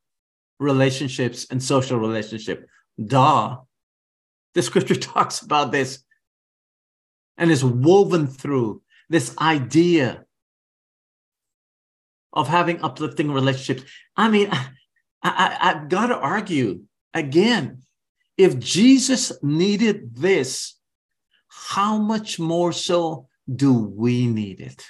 relationships 0.58 1.46
and 1.50 1.62
social 1.62 1.98
relationship. 1.98 2.66
Duh. 3.04 3.58
The 4.54 4.62
scripture 4.62 4.94
talks 4.96 5.40
about 5.40 5.72
this 5.72 6.02
and 7.36 7.50
is 7.50 7.64
woven 7.64 8.26
through 8.26 8.82
this 9.08 9.36
idea 9.38 10.24
of 12.32 12.48
having 12.48 12.82
uplifting 12.82 13.30
relationships. 13.30 13.90
I 14.16 14.28
mean, 14.28 14.50
I, 14.52 14.68
I, 15.22 15.58
I've 15.60 15.88
got 15.88 16.08
to 16.08 16.16
argue 16.16 16.82
again 17.14 17.82
if 18.38 18.58
Jesus 18.60 19.32
needed 19.42 20.14
this, 20.14 20.76
how 21.48 21.98
much 21.98 22.38
more 22.38 22.72
so 22.72 23.26
do 23.52 23.72
we 23.72 24.26
need 24.26 24.60
it? 24.60 24.86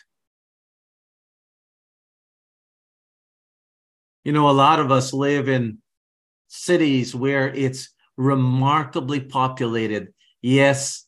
You 4.23 4.33
know, 4.33 4.51
a 4.51 4.53
lot 4.53 4.81
of 4.81 4.93
us 4.93 5.15
live 5.15 5.49
in 5.49 5.79
cities 6.49 7.15
where 7.15 7.49
it's 7.49 7.89
remarkably 8.19 9.21
populated. 9.21 10.13
Yes, 10.43 11.07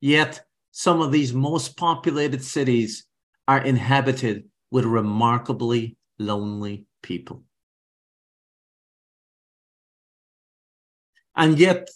yet 0.00 0.44
some 0.70 1.00
of 1.00 1.10
these 1.10 1.32
most 1.32 1.76
populated 1.76 2.44
cities 2.44 3.06
are 3.48 3.60
inhabited 3.64 4.44
with 4.70 4.84
remarkably 4.84 5.96
lonely 6.18 6.84
people. 7.02 7.42
And 11.34 11.58
yet, 11.58 11.88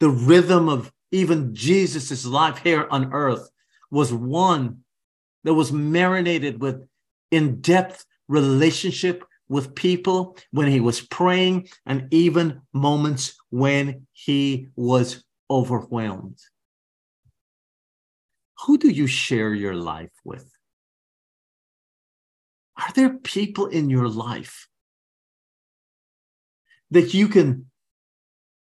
the 0.00 0.10
rhythm 0.10 0.68
of 0.68 0.92
even 1.10 1.54
Jesus' 1.54 2.26
life 2.26 2.58
here 2.58 2.86
on 2.90 3.12
earth 3.12 3.48
was 3.90 4.12
one 4.12 4.78
that 5.44 5.54
was 5.54 5.72
marinated 5.72 6.60
with 6.60 6.86
in 7.30 7.60
depth 7.60 8.04
relationship 8.28 9.24
with 9.52 9.74
people 9.74 10.34
when 10.50 10.66
he 10.66 10.80
was 10.80 11.02
praying 11.02 11.68
and 11.84 12.08
even 12.10 12.62
moments 12.72 13.36
when 13.50 14.06
he 14.12 14.68
was 14.76 15.22
overwhelmed. 15.50 16.38
Who 18.64 18.78
do 18.78 18.88
you 18.88 19.06
share 19.06 19.52
your 19.52 19.74
life 19.74 20.10
with? 20.24 20.50
Are 22.78 22.92
there 22.94 23.18
people 23.18 23.66
in 23.66 23.90
your 23.90 24.08
life 24.08 24.68
that 26.90 27.12
you 27.12 27.28
can, 27.28 27.66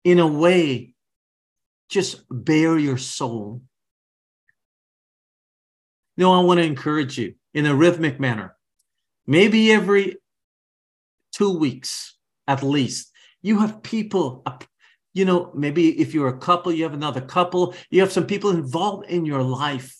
in 0.03 0.19
a 0.19 0.27
way, 0.27 0.93
just 1.87 2.25
bare 2.29 2.77
your 2.77 2.97
soul? 2.97 3.61
No, 6.17 6.33
I 6.33 6.43
want 6.43 6.59
to 6.59 6.65
encourage 6.65 7.17
you 7.17 7.35
in 7.53 7.65
a 7.65 7.73
rhythmic 7.73 8.19
manner. 8.19 8.57
Maybe 9.25 9.71
every 9.71 10.17
two 11.41 11.57
weeks 11.57 12.17
at 12.47 12.61
least. 12.61 13.11
You 13.41 13.57
have 13.59 13.81
people, 13.81 14.45
you 15.11 15.25
know, 15.25 15.51
maybe 15.55 15.99
if 15.99 16.13
you're 16.13 16.27
a 16.27 16.37
couple, 16.37 16.71
you 16.71 16.83
have 16.83 16.93
another 16.93 17.19
couple, 17.21 17.73
you 17.89 18.01
have 18.01 18.11
some 18.11 18.27
people 18.27 18.51
involved 18.51 19.09
in 19.09 19.25
your 19.25 19.41
life 19.41 19.97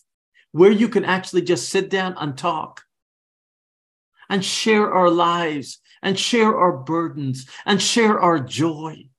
where 0.52 0.70
you 0.70 0.88
can 0.88 1.04
actually 1.04 1.42
just 1.42 1.70
sit 1.70 1.90
down 1.90 2.14
and 2.20 2.38
talk 2.38 2.84
and 4.30 4.46
share 4.46 4.94
our 4.94 5.10
lives 5.10 5.80
and 6.04 6.20
share 6.20 6.56
our 6.56 6.78
burdens 6.78 7.50
and 7.66 7.82
share 7.82 8.20
our 8.20 8.40
joy. 8.40 9.10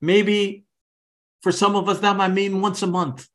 Maybe 0.00 0.64
for 1.42 1.52
some 1.52 1.76
of 1.76 1.86
us, 1.90 1.98
that 1.98 2.16
might 2.16 2.32
mean 2.32 2.62
once 2.62 2.82
a 2.82 2.86
month. 2.86 3.28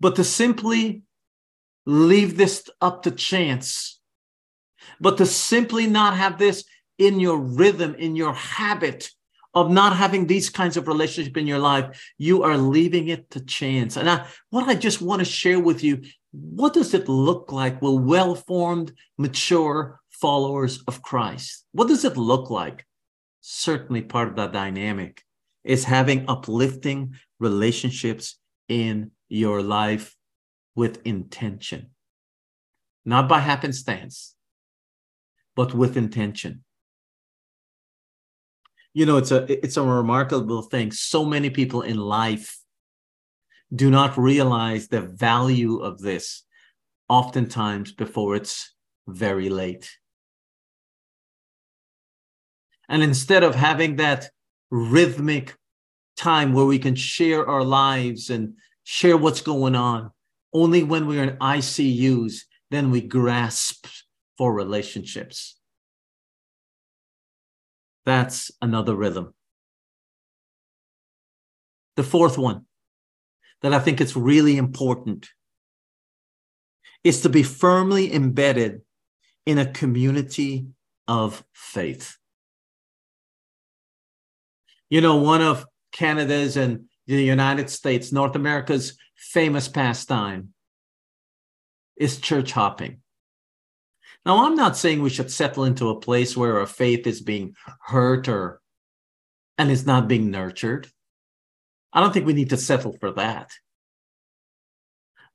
But 0.00 0.16
to 0.16 0.24
simply 0.24 1.04
leave 1.86 2.36
this 2.36 2.68
up 2.80 3.02
to 3.02 3.10
chance, 3.10 4.00
but 5.00 5.18
to 5.18 5.26
simply 5.26 5.86
not 5.86 6.16
have 6.16 6.38
this 6.38 6.64
in 6.98 7.20
your 7.20 7.38
rhythm, 7.38 7.94
in 7.94 8.16
your 8.16 8.32
habit 8.34 9.10
of 9.54 9.70
not 9.70 9.96
having 9.96 10.26
these 10.26 10.50
kinds 10.50 10.76
of 10.76 10.88
relationship 10.88 11.36
in 11.36 11.46
your 11.46 11.58
life, 11.58 12.12
you 12.18 12.42
are 12.42 12.56
leaving 12.56 13.08
it 13.08 13.30
to 13.30 13.44
chance. 13.44 13.96
And 13.96 14.10
I, 14.10 14.26
what 14.50 14.68
I 14.68 14.74
just 14.74 15.00
want 15.00 15.20
to 15.20 15.24
share 15.24 15.60
with 15.60 15.84
you, 15.84 16.02
what 16.32 16.74
does 16.74 16.94
it 16.94 17.08
look 17.08 17.52
like 17.52 17.80
with 17.80 18.02
well-formed, 18.02 18.92
mature 19.16 20.00
followers 20.10 20.82
of 20.88 21.02
Christ? 21.02 21.64
What 21.72 21.86
does 21.88 22.04
it 22.04 22.16
look 22.16 22.50
like? 22.50 22.84
Certainly 23.40 24.02
part 24.02 24.28
of 24.28 24.36
that 24.36 24.52
dynamic 24.52 25.22
is 25.62 25.84
having 25.84 26.24
uplifting 26.28 27.14
relationships 27.38 28.38
in 28.68 29.12
your 29.28 29.62
life 29.62 30.16
with 30.74 31.00
intention, 31.06 31.90
not 33.04 33.28
by 33.28 33.40
happenstance, 33.40 34.34
but 35.54 35.74
with 35.74 35.96
intention. 35.96 36.64
You 38.92 39.06
know 39.06 39.16
it's 39.16 39.32
a 39.32 39.44
it's 39.64 39.76
a 39.76 39.82
remarkable 39.82 40.62
thing. 40.62 40.92
So 40.92 41.24
many 41.24 41.50
people 41.50 41.82
in 41.82 41.96
life 41.96 42.58
do 43.74 43.90
not 43.90 44.16
realize 44.16 44.86
the 44.86 45.00
value 45.00 45.78
of 45.78 45.98
this 45.98 46.44
oftentimes 47.08 47.92
before 47.92 48.36
it's 48.36 48.72
very 49.08 49.48
late. 49.48 49.90
And 52.88 53.02
instead 53.02 53.42
of 53.42 53.54
having 53.54 53.96
that 53.96 54.28
rhythmic 54.70 55.56
time 56.16 56.52
where 56.52 56.66
we 56.66 56.78
can 56.78 56.94
share 56.94 57.48
our 57.48 57.64
lives 57.64 58.30
and 58.30 58.54
share 58.84 59.16
what's 59.16 59.40
going 59.40 59.74
on 59.74 60.10
only 60.54 60.82
when 60.82 61.06
we're 61.06 61.24
in 61.24 61.36
ICUs 61.38 62.42
then 62.70 62.90
we 62.90 63.00
grasp 63.00 63.86
for 64.38 64.54
relationships 64.54 65.58
that's 68.04 68.50
another 68.60 68.94
rhythm. 68.94 69.34
The 71.96 72.02
fourth 72.02 72.36
one 72.36 72.66
that 73.62 73.72
I 73.72 73.78
think 73.78 74.00
it's 74.00 74.16
really 74.16 74.56
important 74.56 75.28
is 77.02 77.22
to 77.22 77.28
be 77.28 77.42
firmly 77.42 78.12
embedded 78.12 78.82
in 79.46 79.58
a 79.58 79.70
community 79.70 80.66
of 81.06 81.44
faith. 81.52 82.16
You 84.90 85.00
know, 85.00 85.16
one 85.16 85.42
of 85.42 85.66
Canada's 85.92 86.56
and 86.56 86.86
the 87.06 87.22
United 87.22 87.70
States, 87.70 88.12
North 88.12 88.36
America's 88.36 88.96
famous 89.16 89.68
pastime 89.68 90.50
is 91.96 92.18
church 92.18 92.52
hopping. 92.52 93.00
Now, 94.26 94.46
I'm 94.46 94.54
not 94.54 94.76
saying 94.76 95.02
we 95.02 95.10
should 95.10 95.30
settle 95.30 95.64
into 95.64 95.90
a 95.90 96.00
place 96.00 96.36
where 96.36 96.58
our 96.58 96.66
faith 96.66 97.06
is 97.06 97.20
being 97.20 97.54
hurt 97.82 98.28
or 98.28 98.60
and 99.58 99.70
is 99.70 99.86
not 99.86 100.08
being 100.08 100.30
nurtured. 100.30 100.88
I 101.92 102.00
don't 102.00 102.12
think 102.12 102.26
we 102.26 102.32
need 102.32 102.50
to 102.50 102.56
settle 102.56 102.96
for 102.98 103.12
that. 103.12 103.52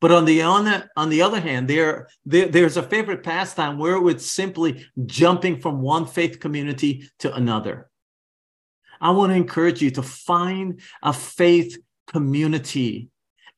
But 0.02 0.12
on 0.12 0.26
the 0.26 0.42
on 0.42 0.66
the, 0.66 0.88
on 0.96 1.10
the 1.10 1.22
other 1.22 1.40
hand, 1.40 1.70
there, 1.70 2.08
there 2.26 2.48
there's 2.48 2.78
a 2.78 2.84
favorite 2.84 3.24
pastime 3.24 3.78
where 3.78 4.06
it's 4.10 4.26
simply 4.26 4.86
jumping 5.06 5.60
from 5.60 5.82
one 5.82 6.06
faith 6.06 6.40
community 6.40 7.10
to 7.20 7.34
another. 7.34 7.90
I 9.02 9.12
want 9.12 9.32
to 9.32 9.36
encourage 9.36 9.82
you 9.82 9.92
to 9.92 10.02
find 10.02 10.82
a 11.04 11.14
faith 11.14 11.78
community 12.08 13.10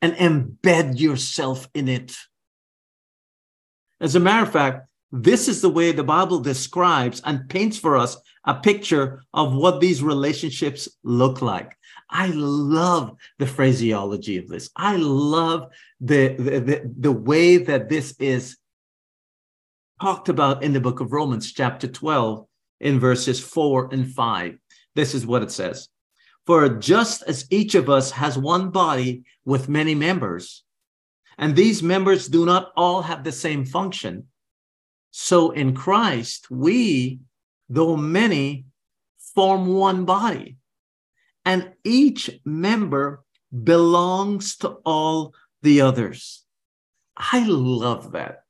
and 0.02 0.14
embed 0.14 0.98
yourself 0.98 1.68
in 1.72 1.88
it. 1.88 2.14
As 4.00 4.16
a 4.16 4.20
matter 4.20 4.42
of 4.42 4.52
fact, 4.52 4.88
this 5.12 5.46
is 5.46 5.62
the 5.62 5.70
way 5.70 5.92
the 5.92 6.02
Bible 6.02 6.40
describes 6.40 7.22
and 7.24 7.48
paints 7.48 7.78
for 7.78 7.96
us 7.96 8.16
a 8.44 8.54
picture 8.54 9.22
of 9.32 9.54
what 9.54 9.80
these 9.80 10.02
relationships 10.02 10.88
look 11.04 11.40
like. 11.40 11.76
I 12.10 12.26
love 12.34 13.16
the 13.38 13.46
phraseology 13.46 14.38
of 14.38 14.48
this. 14.48 14.70
I 14.74 14.96
love 14.96 15.68
the, 16.00 16.34
the, 16.36 16.60
the, 16.60 16.94
the, 16.98 17.12
way 17.12 17.58
that 17.58 17.88
this 17.88 18.14
is 18.18 18.56
talked 20.00 20.28
about 20.28 20.62
in 20.62 20.72
the 20.72 20.80
book 20.80 21.00
of 21.00 21.12
Romans, 21.12 21.52
chapter 21.52 21.86
12, 21.86 22.44
in 22.80 22.98
verses 22.98 23.40
4 23.40 23.90
and 23.92 24.12
5. 24.12 24.58
This 24.94 25.14
is 25.14 25.26
what 25.26 25.42
it 25.42 25.50
says 25.50 25.88
For 26.46 26.68
just 26.68 27.22
as 27.22 27.46
each 27.50 27.74
of 27.74 27.88
us 27.88 28.10
has 28.12 28.36
one 28.36 28.70
body 28.70 29.24
with 29.44 29.68
many 29.68 29.94
members, 29.94 30.64
and 31.38 31.54
these 31.54 31.82
members 31.82 32.28
do 32.28 32.44
not 32.44 32.72
all 32.76 33.02
have 33.02 33.24
the 33.24 33.32
same 33.32 33.64
function, 33.64 34.26
so 35.12 35.50
in 35.50 35.74
Christ, 35.74 36.50
we, 36.50 37.20
though 37.68 37.96
many, 37.96 38.66
form 39.34 39.66
one 39.66 40.04
body, 40.04 40.56
and 41.44 41.72
each 41.84 42.30
member 42.44 43.22
belongs 43.62 44.56
to 44.58 44.68
all 44.84 45.34
the 45.62 45.82
others. 45.82 46.44
I 47.16 47.46
love 47.46 48.12
that. 48.12 48.44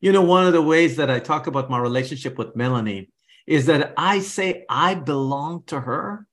You 0.00 0.12
know, 0.12 0.22
one 0.22 0.46
of 0.46 0.52
the 0.52 0.62
ways 0.62 0.96
that 0.96 1.10
I 1.10 1.20
talk 1.20 1.46
about 1.46 1.70
my 1.70 1.78
relationship 1.78 2.36
with 2.36 2.56
Melanie 2.56 3.10
is 3.46 3.66
that 3.66 3.94
I 3.96 4.20
say 4.20 4.64
I 4.68 4.96
belong 4.96 5.62
to 5.68 5.80
her 5.80 6.26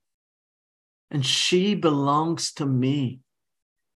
and 1.12 1.26
she 1.26 1.76
belongs 1.76 2.52
to 2.54 2.65
me 2.65 3.19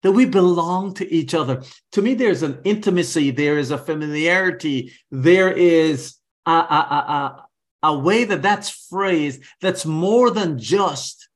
that 0.03 0.13
we 0.13 0.25
belong 0.25 0.95
to 0.95 1.13
each 1.13 1.35
other. 1.35 1.63
To 1.93 2.03
me, 2.03 2.15
there's 2.15 2.43
an 2.43 2.61
intimacy, 2.65 3.31
there 3.31 3.59
is 3.59 3.71
a 3.71 3.79
familiarity, 3.79 4.93
there 5.11 5.53
is 5.53 6.17
a, 6.47 6.51
a, 6.51 6.55
a, 6.55 7.47
a, 7.85 7.89
a 7.89 7.99
way 7.99 8.25
that 8.25 8.43
that's 8.43 8.71
phrased 8.71 9.43
that's 9.61 9.85
more 9.85 10.31
than 10.31 10.59
just 10.59 11.29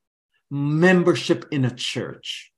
membership 0.51 1.47
in 1.51 1.65
a 1.65 1.75
church. 1.75 2.53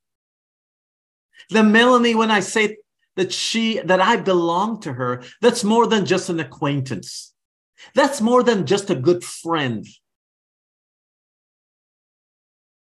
The 1.50 1.62
Melanie, 1.62 2.14
when 2.14 2.30
I 2.30 2.40
say 2.40 2.76
that 3.16 3.32
she, 3.32 3.80
that 3.80 4.00
I 4.00 4.16
belong 4.16 4.80
to 4.82 4.92
her, 4.92 5.22
that's 5.40 5.64
more 5.64 5.86
than 5.86 6.04
just 6.04 6.28
an 6.28 6.40
acquaintance. 6.40 7.32
That's 7.94 8.20
more 8.20 8.42
than 8.42 8.66
just 8.66 8.90
a 8.90 8.94
good 8.94 9.24
friend. 9.24 9.86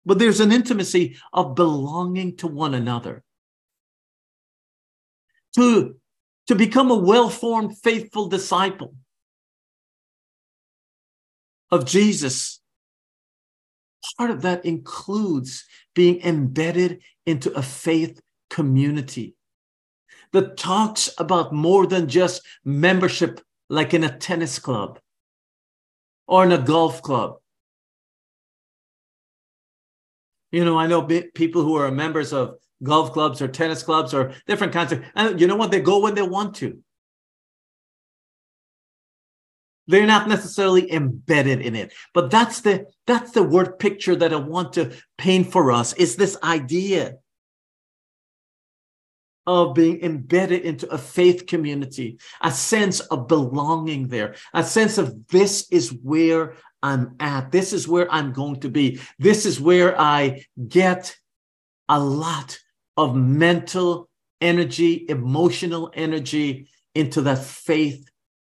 But 0.08 0.20
there's 0.20 0.40
an 0.40 0.54
intimacy 0.54 1.18
of 1.34 1.54
belonging 1.54 2.38
to 2.38 2.48
one 2.48 2.74
another. 2.74 3.24
To, 5.56 5.98
to 6.48 6.56
become 6.56 6.90
a 6.92 6.98
well 6.98 7.30
formed, 7.30 7.78
faithful 7.78 8.30
disciple 8.30 8.96
of 11.70 11.86
Jesus, 11.86 12.62
part 14.18 14.32
of 14.32 14.44
that 14.44 14.64
includes 14.64 15.66
being 15.94 16.22
embedded 16.22 17.02
into 17.26 17.52
a 17.54 17.62
faith 17.62 18.22
community 18.50 19.36
that 20.32 20.56
talks 20.56 21.10
about 21.18 21.52
more 21.52 21.86
than 21.86 22.08
just 22.08 22.44
membership, 22.64 23.42
like 23.70 23.94
in 23.94 24.06
a 24.06 24.18
tennis 24.18 24.58
club 24.58 25.00
or 26.28 26.46
in 26.46 26.54
a 26.54 26.58
golf 26.58 27.02
club 27.02 27.40
you 30.52 30.64
know, 30.64 30.78
I 30.78 30.88
know 30.88 31.04
people 31.04 31.64
who 31.64 31.76
are 31.76 31.92
members 31.92 32.34
of 32.34 32.56
golf 32.84 33.12
clubs 33.12 33.42
or 33.42 33.48
tennis 33.48 33.84
clubs 33.84 34.14
or 34.14 34.34
different 34.46 34.74
kinds 34.74 34.92
of, 34.92 35.04
and 35.16 35.40
you 35.40 35.48
know 35.48 35.56
what? 35.56 35.72
They 35.72 35.82
go 35.82 36.00
when 36.00 36.16
they 36.16 36.22
want 36.22 36.56
to. 36.56 36.80
They're 39.88 40.06
not 40.06 40.28
necessarily 40.28 40.92
embedded 40.92 41.62
in 41.62 41.76
it, 41.76 41.94
but 42.14 42.30
that's 42.30 42.60
the 42.62 42.88
that's 43.06 43.32
the 43.32 43.44
word 43.44 43.80
picture 43.80 44.18
that 44.18 44.34
I 44.34 44.36
want 44.36 44.74
to 44.74 44.92
paint 45.18 45.52
for 45.52 45.72
us. 45.72 45.94
Is 45.94 46.18
this 46.18 46.38
idea 46.44 47.16
of 49.46 49.74
being 49.74 50.02
embedded 50.04 50.64
into 50.64 50.90
a 50.90 50.98
faith 50.98 51.48
community, 51.48 52.20
a 52.42 52.52
sense 52.52 53.00
of 53.00 53.30
belonging 53.30 54.10
there, 54.10 54.36
a 54.54 54.62
sense 54.62 54.98
of 54.98 55.26
this 55.30 55.70
is 55.72 55.98
where 56.04 56.56
I'm 56.84 57.16
at. 57.20 57.52
This 57.52 57.74
is 57.74 57.88
where 57.88 58.12
I'm 58.12 58.34
going 58.34 58.60
to 58.62 58.70
be. 58.70 59.00
This 59.20 59.46
is 59.46 59.60
where 59.60 60.00
I 60.00 60.46
get 60.68 61.16
a 61.90 62.00
lot 62.00 62.60
of 62.96 63.16
mental 63.16 64.10
energy, 64.42 65.06
emotional 65.10 65.92
energy 65.94 66.70
into 66.94 67.22
that 67.22 67.44
faith 67.44 68.10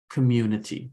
community. 0.10 0.92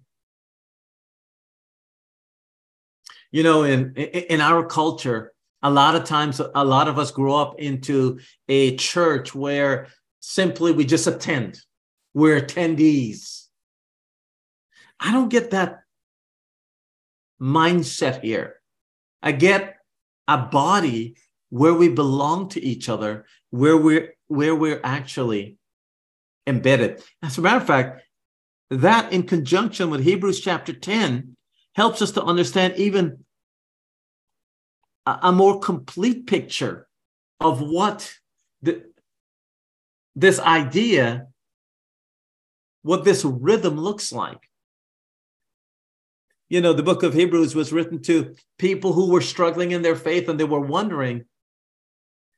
You 3.30 3.42
know, 3.44 3.62
in, 3.62 3.94
in 3.94 4.40
our 4.40 4.64
culture, 4.66 5.32
a 5.62 5.70
lot 5.70 5.94
of 5.94 6.04
times, 6.04 6.40
a 6.40 6.64
lot 6.64 6.88
of 6.88 6.98
us 6.98 7.10
grow 7.12 7.36
up 7.36 7.60
into 7.60 8.18
a 8.48 8.76
church 8.76 9.34
where 9.34 9.88
simply 10.20 10.72
we 10.72 10.84
just 10.84 11.06
attend, 11.06 11.60
we're 12.14 12.40
attendees. 12.40 13.46
I 14.98 15.12
don't 15.12 15.28
get 15.28 15.50
that 15.50 15.80
mindset 17.40 18.22
here. 18.22 18.56
I 19.22 19.32
get 19.32 19.76
a 20.28 20.38
body 20.38 21.16
where 21.50 21.74
we 21.74 21.88
belong 21.88 22.48
to 22.50 22.62
each 22.62 22.88
other, 22.88 23.26
where 23.50 23.76
we're 23.76 24.14
where 24.28 24.54
we're 24.54 24.80
actually 24.84 25.58
embedded. 26.46 27.02
As 27.22 27.36
a 27.36 27.40
matter 27.40 27.56
of 27.56 27.66
fact, 27.66 28.02
that 28.70 29.12
in 29.12 29.24
conjunction 29.24 29.90
with 29.90 30.04
Hebrews 30.04 30.40
chapter 30.40 30.72
10 30.72 31.36
helps 31.74 32.00
us 32.00 32.12
to 32.12 32.22
understand 32.22 32.74
even 32.76 33.24
a, 35.06 35.18
a 35.22 35.32
more 35.32 35.58
complete 35.58 36.26
picture 36.26 36.86
of 37.40 37.60
what 37.60 38.14
the, 38.62 38.84
this 40.14 40.38
idea, 40.38 41.26
what 42.82 43.04
this 43.04 43.24
rhythm 43.24 43.76
looks 43.78 44.12
like. 44.12 44.49
You 46.50 46.60
know, 46.60 46.72
the 46.72 46.82
book 46.82 47.04
of 47.04 47.14
Hebrews 47.14 47.54
was 47.54 47.72
written 47.72 48.02
to 48.02 48.34
people 48.58 48.92
who 48.92 49.10
were 49.10 49.20
struggling 49.20 49.70
in 49.70 49.82
their 49.82 49.94
faith 49.94 50.28
and 50.28 50.38
they 50.38 50.44
were 50.44 50.60
wondering, 50.60 51.24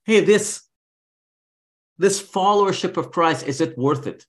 hey, 0.04 0.20
this, 0.20 0.62
this 1.96 2.22
followership 2.22 2.98
of 2.98 3.10
Christ, 3.10 3.46
is 3.46 3.62
it 3.62 3.76
worth 3.78 4.06
it? 4.06 4.26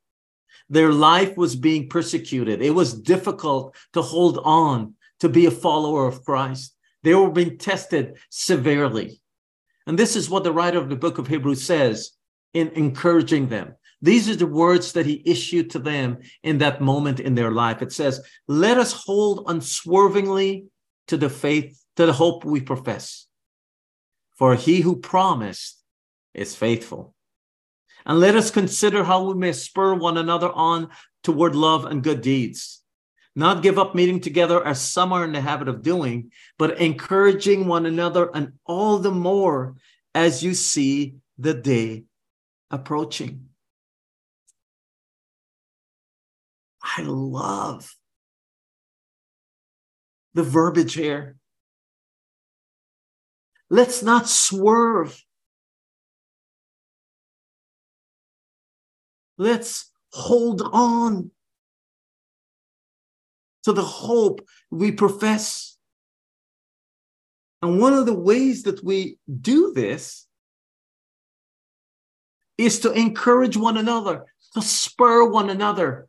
Their 0.70 0.94
life 0.94 1.36
was 1.36 1.58
being 1.58 1.90
persecuted. 1.90 2.62
It 2.62 2.72
was 2.72 2.94
difficult 2.94 3.76
to 3.92 4.02
hold 4.02 4.40
on 4.46 4.96
to 5.20 5.28
be 5.28 5.46
a 5.46 5.52
follower 5.52 6.08
of 6.08 6.24
Christ. 6.24 6.76
They 7.04 7.14
were 7.14 7.30
being 7.30 7.58
tested 7.58 8.18
severely. 8.30 9.22
And 9.86 10.00
this 10.00 10.16
is 10.16 10.30
what 10.30 10.46
the 10.46 10.54
writer 10.54 10.80
of 10.80 10.88
the 10.88 10.96
book 10.96 11.18
of 11.18 11.28
Hebrews 11.28 11.62
says 11.62 12.12
in 12.54 12.70
encouraging 12.70 13.50
them. 13.50 13.76
These 14.04 14.30
are 14.30 14.36
the 14.36 14.46
words 14.46 14.92
that 14.94 15.06
he 15.06 15.24
issued 15.26 15.70
to 15.72 15.80
them 15.80 16.20
in 16.44 16.58
that 16.58 16.82
moment 16.82 17.22
in 17.22 17.36
their 17.36 17.52
life. 17.52 17.82
It 17.82 17.94
says, 17.94 18.22
Let 18.50 18.78
us 18.78 18.92
hold 18.92 19.46
unswervingly 19.48 20.66
to 21.08 21.16
the 21.16 21.30
faith, 21.30 21.82
to 21.96 22.06
the 22.06 22.12
hope 22.12 22.44
we 22.44 22.60
profess. 22.60 23.28
For 24.36 24.56
he 24.56 24.82
who 24.82 24.98
promised 24.98 25.82
is 26.34 26.54
faithful. 26.54 27.16
And 28.06 28.20
let 28.20 28.36
us 28.36 28.52
consider 28.52 29.06
how 29.06 29.24
we 29.24 29.36
may 29.36 29.54
spur 29.54 29.94
one 29.94 30.18
another 30.18 30.52
on 30.52 30.90
toward 31.24 31.56
love 31.56 31.86
and 31.86 32.04
good 32.04 32.20
deeds. 32.20 32.82
Not 33.38 33.64
give 33.64 33.80
up 33.80 33.96
meeting 33.96 34.20
together 34.20 34.68
as 34.68 34.82
some 34.82 35.14
are 35.14 35.24
in 35.24 35.32
the 35.32 35.40
habit 35.40 35.70
of 35.70 35.82
doing, 35.82 36.34
but 36.60 36.78
encouraging 36.78 37.68
one 37.68 37.86
another, 37.86 38.30
and 38.34 38.52
all 38.66 39.00
the 39.00 39.12
more 39.12 39.76
as 40.14 40.44
you 40.44 40.54
see 40.54 41.16
the 41.38 41.54
day 41.54 42.04
approaching. 42.70 43.48
I 46.96 47.02
love 47.02 47.96
the 50.34 50.44
verbiage 50.44 50.94
here. 50.94 51.38
Let's 53.70 54.04
not 54.04 54.30
swerve. 54.30 55.20
Let's 59.38 59.92
hold 60.12 60.62
on 60.62 61.32
to 63.64 63.74
the 63.74 63.82
hope 63.84 64.42
we 64.70 64.92
profess. 64.92 65.78
And 67.62 67.80
one 67.80 67.94
of 67.94 68.06
the 68.06 68.14
ways 68.14 68.64
that 68.64 68.84
we 68.84 69.18
do 69.42 69.74
this 69.74 70.28
is 72.58 72.82
to 72.82 72.92
encourage 72.92 73.58
one 73.58 73.78
another, 73.78 74.26
to 74.54 74.62
spur 74.62 75.28
one 75.28 75.50
another. 75.50 76.08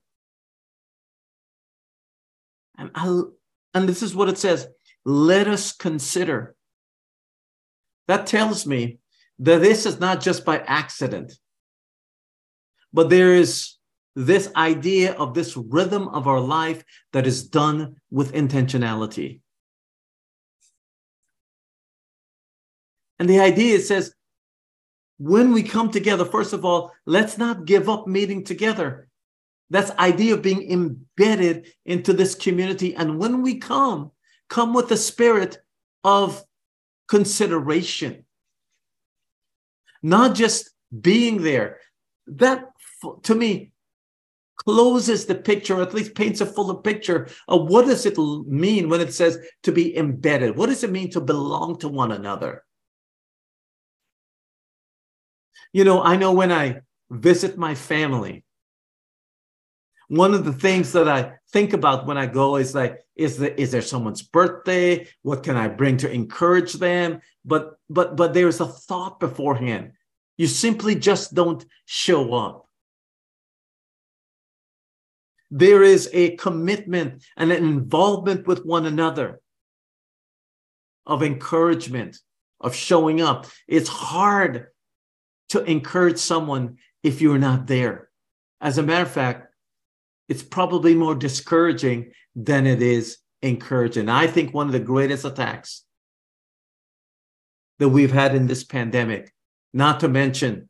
And, 2.76 2.90
I, 2.94 3.22
and 3.74 3.88
this 3.88 4.02
is 4.02 4.14
what 4.14 4.28
it 4.28 4.38
says 4.38 4.68
let 5.04 5.46
us 5.48 5.72
consider. 5.72 6.54
That 8.08 8.26
tells 8.26 8.66
me 8.66 8.98
that 9.38 9.60
this 9.60 9.86
is 9.86 10.00
not 10.00 10.20
just 10.20 10.44
by 10.44 10.58
accident, 10.58 11.32
but 12.92 13.10
there 13.10 13.34
is 13.34 13.74
this 14.16 14.50
idea 14.54 15.12
of 15.14 15.34
this 15.34 15.56
rhythm 15.56 16.08
of 16.08 16.26
our 16.26 16.40
life 16.40 16.84
that 17.12 17.26
is 17.26 17.48
done 17.48 17.96
with 18.10 18.32
intentionality. 18.32 19.40
And 23.18 23.28
the 23.28 23.40
idea 23.40 23.80
says, 23.80 24.14
when 25.18 25.52
we 25.52 25.62
come 25.62 25.90
together, 25.90 26.24
first 26.24 26.52
of 26.52 26.64
all, 26.64 26.92
let's 27.06 27.38
not 27.38 27.64
give 27.64 27.88
up 27.88 28.06
meeting 28.06 28.44
together. 28.44 29.08
That's 29.70 29.90
idea 29.92 30.34
of 30.34 30.42
being 30.42 30.70
embedded 30.70 31.68
into 31.84 32.12
this 32.12 32.34
community. 32.34 32.94
And 32.94 33.18
when 33.18 33.42
we 33.42 33.58
come, 33.58 34.10
come 34.48 34.74
with 34.74 34.88
the 34.88 34.96
spirit 34.96 35.58
of 36.02 36.42
consideration, 37.08 38.24
not 40.02 40.34
just 40.34 40.70
being 41.00 41.42
there. 41.42 41.78
That, 42.26 42.70
to 43.24 43.34
me, 43.34 43.72
closes 44.56 45.26
the 45.26 45.34
picture, 45.34 45.76
or 45.76 45.82
at 45.82 45.94
least 45.94 46.14
paints 46.14 46.40
a 46.40 46.46
fuller 46.46 46.80
picture 46.80 47.28
of 47.48 47.68
what 47.68 47.86
does 47.86 48.06
it 48.06 48.16
mean 48.18 48.88
when 48.88 49.00
it 49.00 49.12
says 49.12 49.38
to 49.62 49.72
be 49.72 49.96
embedded? 49.96 50.56
What 50.56 50.68
does 50.68 50.84
it 50.84 50.92
mean 50.92 51.10
to 51.10 51.20
belong 51.20 51.78
to 51.78 51.88
one 51.88 52.12
another? 52.12 52.64
You 55.72 55.84
know, 55.84 56.02
I 56.02 56.16
know 56.16 56.32
when 56.32 56.52
I 56.52 56.80
visit 57.10 57.58
my 57.58 57.74
family, 57.74 58.43
one 60.16 60.34
of 60.34 60.44
the 60.44 60.52
things 60.52 60.92
that 60.92 61.08
I 61.08 61.34
think 61.52 61.72
about 61.72 62.06
when 62.06 62.18
I 62.18 62.26
go 62.26 62.56
is 62.56 62.74
like, 62.74 63.00
is 63.16 63.38
the 63.38 63.58
is 63.60 63.70
there 63.70 63.82
someone's 63.82 64.22
birthday? 64.22 65.06
What 65.22 65.42
can 65.42 65.56
I 65.56 65.68
bring 65.68 65.96
to 65.98 66.10
encourage 66.10 66.74
them? 66.74 67.20
But 67.44 67.78
but 67.88 68.16
but 68.16 68.34
there's 68.34 68.60
a 68.60 68.66
thought 68.66 69.20
beforehand. 69.20 69.92
You 70.36 70.46
simply 70.46 70.94
just 70.96 71.34
don't 71.34 71.64
show 71.86 72.34
up 72.34 72.64
there 75.56 75.84
is 75.84 76.10
a 76.12 76.34
commitment 76.36 77.22
and 77.36 77.52
an 77.52 77.62
involvement 77.64 78.44
with 78.44 78.64
one 78.64 78.86
another 78.86 79.40
of 81.06 81.22
encouragement, 81.22 82.18
of 82.60 82.74
showing 82.74 83.20
up. 83.20 83.46
It's 83.68 83.88
hard 83.88 84.66
to 85.50 85.62
encourage 85.62 86.18
someone 86.18 86.78
if 87.04 87.20
you're 87.20 87.38
not 87.38 87.68
there. 87.68 88.08
As 88.60 88.78
a 88.78 88.82
matter 88.82 89.04
of 89.04 89.10
fact, 89.12 89.53
it's 90.28 90.42
probably 90.42 90.94
more 90.94 91.14
discouraging 91.14 92.12
than 92.34 92.66
it 92.66 92.82
is 92.82 93.18
encouraging. 93.42 94.08
I 94.08 94.26
think 94.26 94.54
one 94.54 94.66
of 94.66 94.72
the 94.72 94.80
greatest 94.80 95.24
attacks 95.24 95.84
that 97.78 97.88
we've 97.88 98.12
had 98.12 98.34
in 98.34 98.46
this 98.46 98.64
pandemic, 98.64 99.32
not 99.72 100.00
to 100.00 100.08
mention 100.08 100.68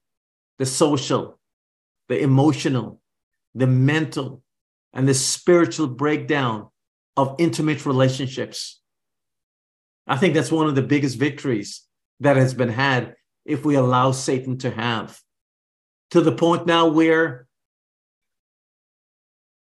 the 0.58 0.66
social, 0.66 1.38
the 2.08 2.20
emotional, 2.20 3.00
the 3.54 3.66
mental, 3.66 4.42
and 4.92 5.06
the 5.06 5.14
spiritual 5.14 5.86
breakdown 5.86 6.68
of 7.16 7.36
intimate 7.38 7.84
relationships. 7.86 8.80
I 10.06 10.16
think 10.16 10.34
that's 10.34 10.52
one 10.52 10.66
of 10.66 10.74
the 10.74 10.82
biggest 10.82 11.18
victories 11.18 11.82
that 12.20 12.36
has 12.36 12.54
been 12.54 12.68
had 12.68 13.14
if 13.44 13.64
we 13.64 13.74
allow 13.74 14.12
Satan 14.12 14.58
to 14.58 14.70
have. 14.70 15.20
To 16.10 16.20
the 16.20 16.32
point 16.32 16.66
now 16.66 16.88
where 16.88 17.46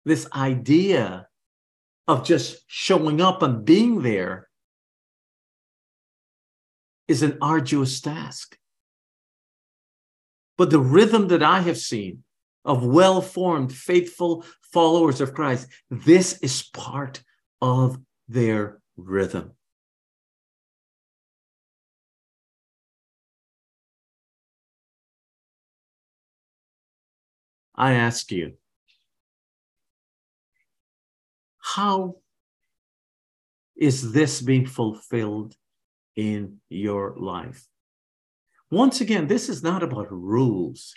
this 0.05 0.27
idea 0.33 1.27
of 2.07 2.25
just 2.25 2.63
showing 2.67 3.21
up 3.21 3.41
and 3.41 3.63
being 3.63 4.01
there 4.01 4.49
is 7.07 7.21
an 7.21 7.37
arduous 7.41 8.01
task. 8.01 8.57
But 10.57 10.69
the 10.69 10.79
rhythm 10.79 11.27
that 11.29 11.43
I 11.43 11.61
have 11.61 11.77
seen 11.77 12.23
of 12.63 12.85
well 12.85 13.21
formed, 13.21 13.73
faithful 13.73 14.45
followers 14.71 15.21
of 15.21 15.33
Christ, 15.33 15.67
this 15.89 16.37
is 16.39 16.63
part 16.63 17.23
of 17.61 17.99
their 18.27 18.79
rhythm. 18.95 19.51
I 27.75 27.93
ask 27.93 28.31
you, 28.31 28.53
how 31.75 32.15
is 33.75 34.11
this 34.11 34.41
being 34.41 34.65
fulfilled 34.65 35.55
in 36.15 36.57
your 36.69 37.15
life? 37.17 37.65
Once 38.69 39.01
again, 39.01 39.27
this 39.27 39.49
is 39.49 39.63
not 39.63 39.83
about 39.83 40.11
rules. 40.11 40.93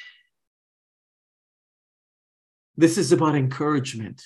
This 2.76 2.98
is 2.98 3.12
about 3.12 3.36
encouragement 3.36 4.22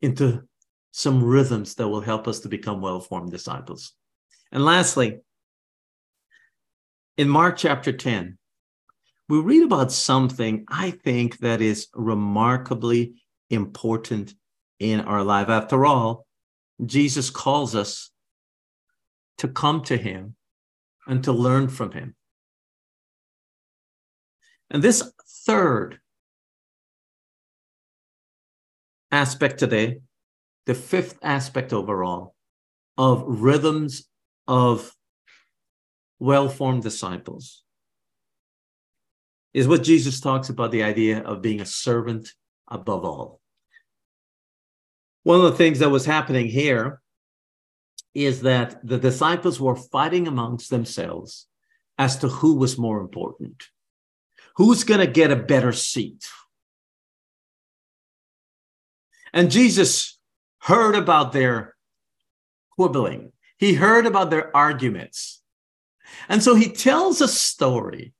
into 0.00 0.42
some 0.90 1.22
rhythms 1.22 1.74
that 1.76 1.88
will 1.88 2.00
help 2.00 2.28
us 2.28 2.40
to 2.40 2.48
become 2.48 2.80
well 2.80 3.00
formed 3.00 3.30
disciples. 3.30 3.92
And 4.50 4.64
lastly, 4.64 5.20
in 7.16 7.28
Mark 7.28 7.56
chapter 7.56 7.92
10, 7.92 8.36
we 9.32 9.40
read 9.40 9.62
about 9.62 9.90
something 9.90 10.66
I 10.68 10.90
think 10.90 11.38
that 11.38 11.62
is 11.62 11.88
remarkably 11.94 13.14
important 13.48 14.34
in 14.78 15.00
our 15.00 15.24
life. 15.24 15.48
After 15.48 15.86
all, 15.86 16.26
Jesus 16.84 17.30
calls 17.30 17.74
us 17.74 18.10
to 19.38 19.48
come 19.48 19.84
to 19.84 19.96
him 19.96 20.36
and 21.06 21.24
to 21.24 21.32
learn 21.32 21.68
from 21.68 21.92
him. 21.92 22.14
And 24.70 24.82
this 24.84 25.02
third 25.46 25.98
aspect 29.10 29.58
today, 29.58 30.00
the 30.66 30.74
fifth 30.74 31.18
aspect 31.22 31.72
overall, 31.72 32.34
of 32.98 33.24
rhythms 33.26 34.10
of 34.46 34.94
well 36.18 36.50
formed 36.50 36.82
disciples 36.82 37.62
is 39.54 39.68
what 39.68 39.82
Jesus 39.82 40.20
talks 40.20 40.48
about 40.48 40.70
the 40.70 40.82
idea 40.82 41.20
of 41.22 41.42
being 41.42 41.60
a 41.60 41.66
servant 41.66 42.32
above 42.68 43.04
all. 43.04 43.40
One 45.24 45.36
of 45.36 45.44
the 45.44 45.58
things 45.58 45.78
that 45.80 45.90
was 45.90 46.06
happening 46.06 46.46
here 46.46 47.00
is 48.14 48.42
that 48.42 48.86
the 48.86 48.98
disciples 48.98 49.60
were 49.60 49.76
fighting 49.76 50.26
amongst 50.26 50.70
themselves 50.70 51.46
as 51.98 52.18
to 52.18 52.28
who 52.28 52.56
was 52.56 52.78
more 52.78 53.00
important. 53.00 53.64
Who's 54.56 54.84
going 54.84 55.00
to 55.00 55.06
get 55.06 55.30
a 55.30 55.36
better 55.36 55.72
seat? 55.72 56.26
And 59.32 59.50
Jesus 59.50 60.18
heard 60.58 60.94
about 60.94 61.32
their 61.32 61.74
quibbling, 62.72 63.32
he 63.56 63.74
heard 63.74 64.06
about 64.06 64.30
their 64.30 64.54
arguments. 64.56 65.42
And 66.28 66.42
so 66.42 66.54
he 66.54 66.70
tells 66.70 67.20
a 67.20 67.28
story 67.28 68.12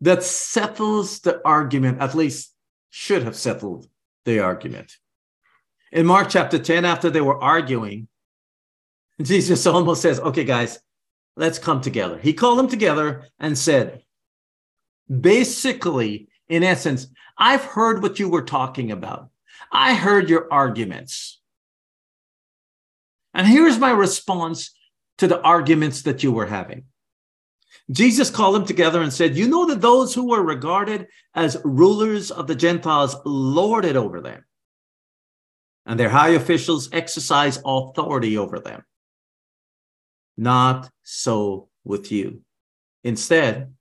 that 0.00 0.22
settles 0.22 1.20
the 1.20 1.40
argument, 1.46 2.00
at 2.00 2.14
least 2.14 2.54
should 2.90 3.22
have 3.22 3.36
settled 3.36 3.88
the 4.24 4.40
argument. 4.40 4.96
In 5.92 6.06
Mark 6.06 6.28
chapter 6.28 6.58
10, 6.58 6.84
after 6.84 7.10
they 7.10 7.20
were 7.20 7.42
arguing, 7.42 8.08
Jesus 9.22 9.66
almost 9.66 10.02
says, 10.02 10.20
Okay, 10.20 10.44
guys, 10.44 10.78
let's 11.36 11.58
come 11.58 11.80
together. 11.80 12.18
He 12.18 12.32
called 12.32 12.58
them 12.58 12.68
together 12.68 13.24
and 13.38 13.56
said, 13.56 14.02
basically, 15.08 16.28
in 16.48 16.62
essence, 16.62 17.06
I've 17.38 17.64
heard 17.64 18.02
what 18.02 18.18
you 18.18 18.28
were 18.28 18.42
talking 18.42 18.90
about. 18.90 19.30
I 19.72 19.94
heard 19.94 20.30
your 20.30 20.52
arguments. 20.52 21.40
And 23.34 23.46
here's 23.46 23.78
my 23.78 23.90
response 23.90 24.70
to 25.18 25.28
the 25.28 25.40
arguments 25.42 26.02
that 26.02 26.22
you 26.22 26.32
were 26.32 26.46
having. 26.46 26.84
Jesus 27.90 28.30
called 28.30 28.56
them 28.56 28.66
together 28.66 29.00
and 29.00 29.12
said, 29.12 29.36
You 29.36 29.48
know 29.48 29.66
that 29.66 29.80
those 29.80 30.12
who 30.12 30.28
were 30.28 30.42
regarded 30.42 31.06
as 31.34 31.60
rulers 31.64 32.30
of 32.30 32.46
the 32.46 32.54
Gentiles 32.54 33.16
lord 33.24 33.84
it 33.84 33.96
over 33.96 34.20
them, 34.20 34.44
and 35.84 35.98
their 35.98 36.08
high 36.08 36.30
officials 36.30 36.88
exercise 36.92 37.60
authority 37.64 38.36
over 38.36 38.58
them. 38.58 38.84
Not 40.36 40.90
so 41.02 41.68
with 41.84 42.10
you. 42.10 42.42
Instead, 43.04 43.72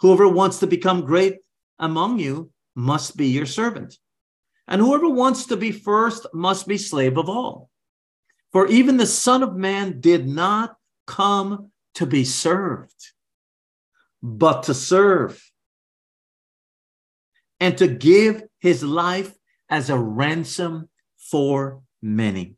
whoever 0.00 0.28
wants 0.28 0.60
to 0.60 0.66
become 0.66 1.04
great 1.04 1.38
among 1.78 2.20
you 2.20 2.50
must 2.76 3.16
be 3.16 3.26
your 3.26 3.46
servant. 3.46 3.98
And 4.68 4.80
whoever 4.80 5.08
wants 5.08 5.46
to 5.46 5.56
be 5.56 5.72
first 5.72 6.26
must 6.32 6.68
be 6.68 6.78
slave 6.78 7.18
of 7.18 7.28
all. 7.28 7.70
For 8.52 8.66
even 8.68 8.96
the 8.96 9.06
Son 9.06 9.42
of 9.42 9.56
Man 9.56 10.00
did 10.00 10.28
not 10.28 10.76
come 11.06 11.70
to 11.94 12.06
be 12.06 12.24
served, 12.24 13.12
but 14.22 14.64
to 14.64 14.74
serve 14.74 15.42
and 17.60 17.76
to 17.78 17.88
give 17.88 18.42
his 18.60 18.82
life 18.82 19.32
as 19.68 19.90
a 19.90 19.98
ransom 19.98 20.88
for 21.18 21.82
many. 22.00 22.54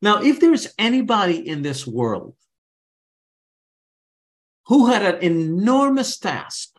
Now, 0.00 0.22
if 0.22 0.40
there's 0.40 0.74
anybody 0.78 1.48
in 1.48 1.62
this 1.62 1.86
world 1.86 2.34
who 4.66 4.86
had 4.86 5.02
an 5.02 5.22
enormous 5.22 6.18
task 6.18 6.70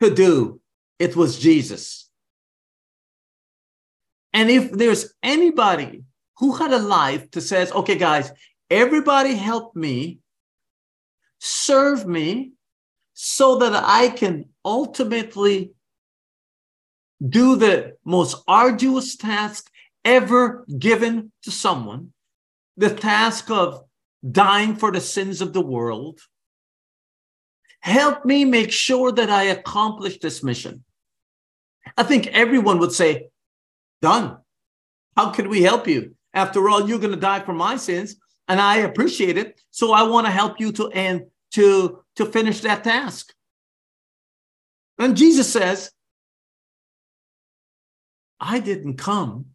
to 0.00 0.14
do, 0.14 0.60
it 0.98 1.16
was 1.16 1.38
Jesus. 1.38 2.08
And 4.32 4.50
if 4.50 4.70
there's 4.70 5.14
anybody 5.22 6.04
who 6.38 6.54
had 6.54 6.72
a 6.72 6.78
life 6.78 7.30
to 7.32 7.40
says, 7.40 7.72
okay, 7.72 7.96
guys, 7.96 8.32
everybody 8.70 9.34
help 9.34 9.76
me, 9.76 10.18
serve 11.44 12.06
me, 12.06 12.52
so 13.14 13.56
that 13.56 13.72
I 13.74 14.08
can 14.10 14.46
ultimately 14.64 15.72
do 17.28 17.56
the 17.56 17.96
most 18.04 18.42
arduous 18.46 19.16
task 19.16 19.68
ever 20.04 20.64
given 20.78 21.32
to 21.42 21.50
someone 21.50 22.12
the 22.76 22.94
task 22.94 23.50
of 23.50 23.84
dying 24.28 24.76
for 24.76 24.92
the 24.92 25.00
sins 25.00 25.40
of 25.40 25.52
the 25.52 25.60
world. 25.60 26.20
Help 27.80 28.24
me 28.24 28.44
make 28.44 28.70
sure 28.70 29.10
that 29.10 29.28
I 29.28 29.44
accomplish 29.44 30.18
this 30.18 30.44
mission. 30.44 30.84
I 31.96 32.04
think 32.04 32.28
everyone 32.28 32.78
would 32.78 32.92
say, 32.92 33.28
Done. 34.00 34.38
How 35.16 35.30
can 35.30 35.48
we 35.48 35.62
help 35.62 35.86
you? 35.86 36.14
After 36.32 36.68
all, 36.68 36.88
you're 36.88 36.98
going 36.98 37.14
to 37.14 37.20
die 37.20 37.40
for 37.40 37.52
my 37.52 37.76
sins, 37.76 38.16
and 38.48 38.60
I 38.60 38.78
appreciate 38.78 39.36
it. 39.36 39.60
So 39.70 39.92
I 39.92 40.02
want 40.04 40.26
to 40.26 40.32
help 40.32 40.60
you 40.60 40.72
to 40.72 40.88
end 40.90 41.26
to, 41.52 42.02
to 42.16 42.26
finish 42.26 42.60
that 42.60 42.84
task. 42.84 43.32
And 44.98 45.16
Jesus 45.16 45.52
says, 45.52 45.90
I 48.40 48.58
didn't 48.60 48.96
come 48.96 49.46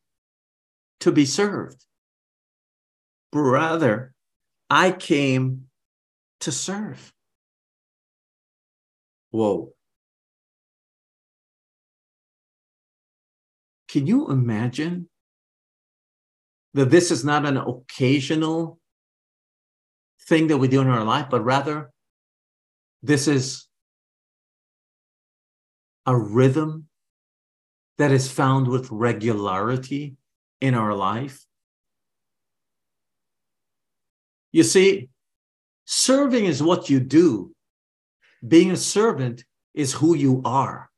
to 1.02 1.12
be 1.12 1.26
served. 1.26 1.84
Brother, 3.32 4.14
I 4.70 4.92
came 4.92 5.66
to 6.42 6.52
serve. 6.52 7.14
Whoa. 9.32 9.74
Can 13.90 14.08
you 14.08 14.30
imagine 14.30 15.10
that 16.74 16.90
this 16.90 17.12
is 17.12 17.24
not 17.26 17.46
an 17.46 17.58
occasional 17.58 18.80
thing 20.28 20.48
that 20.48 20.58
we 20.58 20.68
do 20.68 20.82
in 20.82 20.88
our 20.88 21.04
life, 21.04 21.28
but 21.30 21.44
rather 21.44 21.92
this 23.02 23.28
is 23.28 23.68
a 26.06 26.16
rhythm 26.16 26.88
that 27.98 28.12
is 28.12 28.30
found 28.30 28.68
with 28.68 28.92
regularity 28.92 30.16
in 30.62 30.76
our 30.76 30.94
life. 30.94 31.46
You 34.52 34.63
see, 34.63 35.10
serving 35.86 36.46
is 36.46 36.62
what 36.62 36.90
you 36.90 37.00
do, 37.00 37.54
being 38.46 38.72
a 38.72 38.78
servant 38.78 39.44
is 39.74 39.94
who 39.94 40.16
you 40.16 40.42
are. 40.46 40.90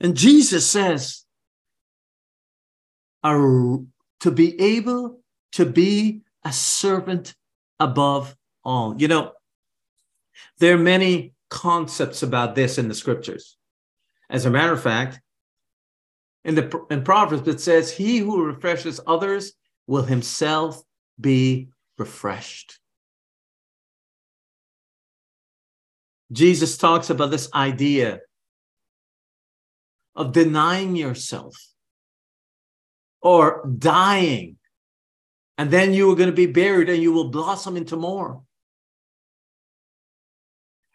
And 0.00 0.16
Jesus 0.16 0.68
says, 0.68 1.24
to 4.20 4.30
be 4.30 4.60
able 4.60 5.20
to 5.52 5.66
be 5.66 6.22
a 6.44 6.52
servant 6.52 7.34
above 7.80 8.36
all. 8.64 9.00
You 9.00 9.08
know, 9.08 9.32
there 10.58 10.74
are 10.74 10.78
many 10.78 11.34
concepts 11.50 12.22
about 12.22 12.54
this 12.54 12.78
in 12.78 12.88
the 12.88 12.94
scriptures. 12.94 13.56
As 14.30 14.46
a 14.46 14.50
matter 14.50 14.72
of 14.72 14.82
fact, 14.82 15.20
in 16.44 16.54
the 16.54 16.86
in 16.90 17.02
Proverbs, 17.02 17.48
it 17.48 17.60
says, 17.60 17.90
He 17.90 18.18
who 18.18 18.44
refreshes 18.44 19.00
others 19.06 19.52
will 19.86 20.02
himself 20.02 20.82
be 21.20 21.68
refreshed. 21.98 22.78
Jesus 26.32 26.76
talks 26.76 27.10
about 27.10 27.30
this 27.30 27.48
idea 27.54 28.20
of 30.16 30.32
denying 30.32 30.96
yourself 30.96 31.54
or 33.24 33.66
dying, 33.78 34.56
and 35.56 35.70
then 35.70 35.94
you 35.94 36.12
are 36.12 36.14
going 36.14 36.28
to 36.28 36.36
be 36.36 36.46
buried 36.46 36.90
and 36.90 37.02
you 37.02 37.10
will 37.10 37.30
blossom 37.30 37.76
into 37.76 37.96
more. 37.96 38.42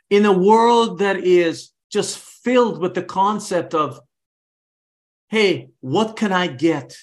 In 0.09 0.25
a 0.25 0.31
world 0.31 0.99
that 0.99 1.17
is 1.17 1.71
just 1.91 2.19
filled 2.19 2.79
with 2.79 2.93
the 2.93 3.01
concept 3.01 3.73
of, 3.73 3.99
hey, 5.29 5.69
what 5.81 6.15
can 6.15 6.31
I 6.31 6.47
get? 6.47 6.95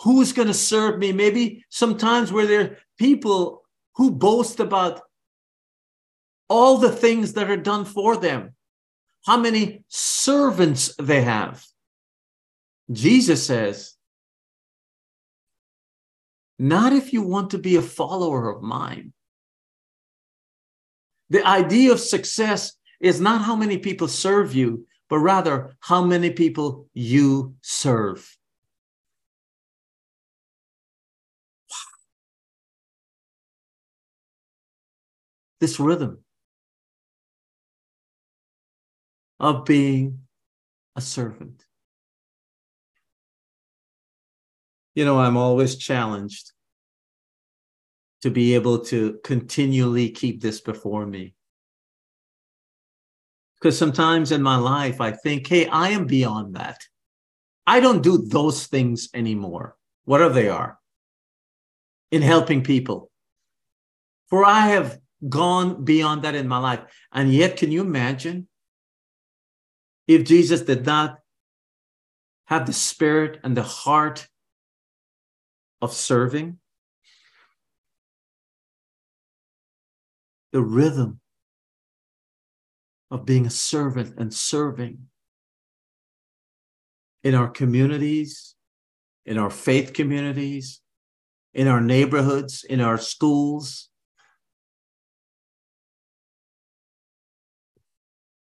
Who's 0.00 0.32
going 0.32 0.48
to 0.48 0.54
serve 0.54 0.98
me? 0.98 1.12
Maybe 1.12 1.64
sometimes 1.68 2.32
where 2.32 2.46
there 2.46 2.60
are 2.60 2.76
people 2.98 3.62
who 3.94 4.10
boast 4.10 4.58
about 4.58 5.00
all 6.48 6.78
the 6.78 6.90
things 6.90 7.34
that 7.34 7.48
are 7.50 7.56
done 7.56 7.84
for 7.84 8.16
them, 8.16 8.54
how 9.26 9.36
many 9.36 9.84
servants 9.88 10.92
they 10.98 11.22
have. 11.22 11.64
Jesus 12.92 13.46
says, 13.46 13.94
not 16.58 16.92
if 16.92 17.12
you 17.12 17.22
want 17.22 17.50
to 17.50 17.58
be 17.58 17.76
a 17.76 17.82
follower 17.82 18.48
of 18.48 18.62
mine. 18.62 19.12
The 21.30 21.44
idea 21.46 21.92
of 21.92 21.98
success 21.98 22.74
is 23.00 23.20
not 23.20 23.42
how 23.42 23.56
many 23.56 23.78
people 23.78 24.06
serve 24.06 24.54
you, 24.54 24.86
but 25.08 25.18
rather 25.18 25.76
how 25.80 26.04
many 26.04 26.30
people 26.30 26.88
you 26.94 27.56
serve. 27.62 28.36
This 35.58 35.80
rhythm 35.80 36.18
of 39.40 39.64
being 39.64 40.20
a 40.94 41.00
servant. 41.00 41.64
You 44.94 45.04
know, 45.04 45.18
I'm 45.18 45.36
always 45.36 45.76
challenged 45.76 46.52
to 48.22 48.30
be 48.30 48.54
able 48.54 48.80
to 48.86 49.18
continually 49.24 50.10
keep 50.10 50.40
this 50.40 50.60
before 50.60 51.06
me. 51.06 51.34
Because 53.60 53.78
sometimes 53.78 54.32
in 54.32 54.42
my 54.42 54.56
life, 54.56 55.00
I 55.00 55.12
think, 55.12 55.46
hey, 55.46 55.66
I 55.66 55.90
am 55.90 56.06
beyond 56.06 56.56
that. 56.56 56.78
I 57.66 57.80
don't 57.80 58.02
do 58.02 58.18
those 58.18 58.66
things 58.66 59.08
anymore, 59.14 59.76
whatever 60.04 60.34
they 60.34 60.48
are, 60.48 60.78
in 62.10 62.22
helping 62.22 62.62
people. 62.62 63.10
For 64.28 64.44
I 64.44 64.68
have 64.68 64.98
gone 65.28 65.84
beyond 65.84 66.22
that 66.22 66.34
in 66.34 66.48
my 66.48 66.58
life. 66.58 66.80
And 67.12 67.32
yet, 67.32 67.56
can 67.56 67.70
you 67.70 67.82
imagine 67.82 68.48
if 70.08 70.24
Jesus 70.24 70.62
did 70.62 70.84
not 70.84 71.18
have 72.46 72.66
the 72.66 72.72
spirit 72.72 73.40
and 73.44 73.56
the 73.56 73.62
heart 73.62 74.26
of 75.82 75.92
serving? 75.92 76.58
The 80.52 80.62
rhythm 80.62 81.20
of 83.10 83.26
being 83.26 83.46
a 83.46 83.50
servant 83.50 84.14
and 84.16 84.32
serving 84.32 85.08
in 87.24 87.34
our 87.34 87.48
communities, 87.48 88.54
in 89.26 89.38
our 89.38 89.50
faith 89.50 89.92
communities, 89.92 90.80
in 91.52 91.68
our 91.68 91.80
neighborhoods, 91.80 92.64
in 92.64 92.80
our 92.80 92.96
schools. 92.96 93.88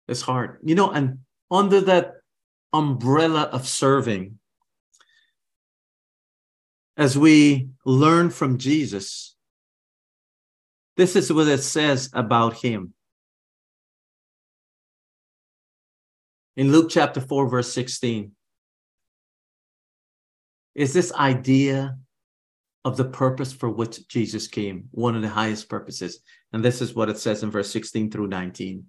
It's 0.07 0.21
hard, 0.21 0.59
you 0.63 0.75
know, 0.75 0.91
and 0.91 1.19
under 1.49 1.81
that 1.81 2.15
umbrella 2.73 3.43
of 3.43 3.67
serving, 3.67 4.39
as 6.97 7.17
we 7.17 7.69
learn 7.85 8.29
from 8.29 8.57
Jesus, 8.57 9.35
this 10.95 11.15
is 11.15 11.31
what 11.31 11.47
it 11.47 11.61
says 11.61 12.09
about 12.13 12.53
him. 12.55 12.93
In 16.55 16.71
Luke 16.71 16.89
chapter 16.91 17.19
4, 17.19 17.49
verse 17.49 17.73
16, 17.73 18.31
is 20.75 20.93
this 20.93 21.11
idea 21.13 21.97
of 22.85 22.97
the 22.97 23.05
purpose 23.05 23.53
for 23.53 23.69
which 23.69 24.07
Jesus 24.07 24.47
came, 24.47 24.89
one 24.91 25.15
of 25.15 25.21
the 25.21 25.29
highest 25.29 25.69
purposes. 25.69 26.19
And 26.51 26.63
this 26.63 26.81
is 26.81 26.93
what 26.93 27.09
it 27.09 27.17
says 27.17 27.43
in 27.43 27.49
verse 27.49 27.71
16 27.71 28.11
through 28.11 28.27
19. 28.27 28.85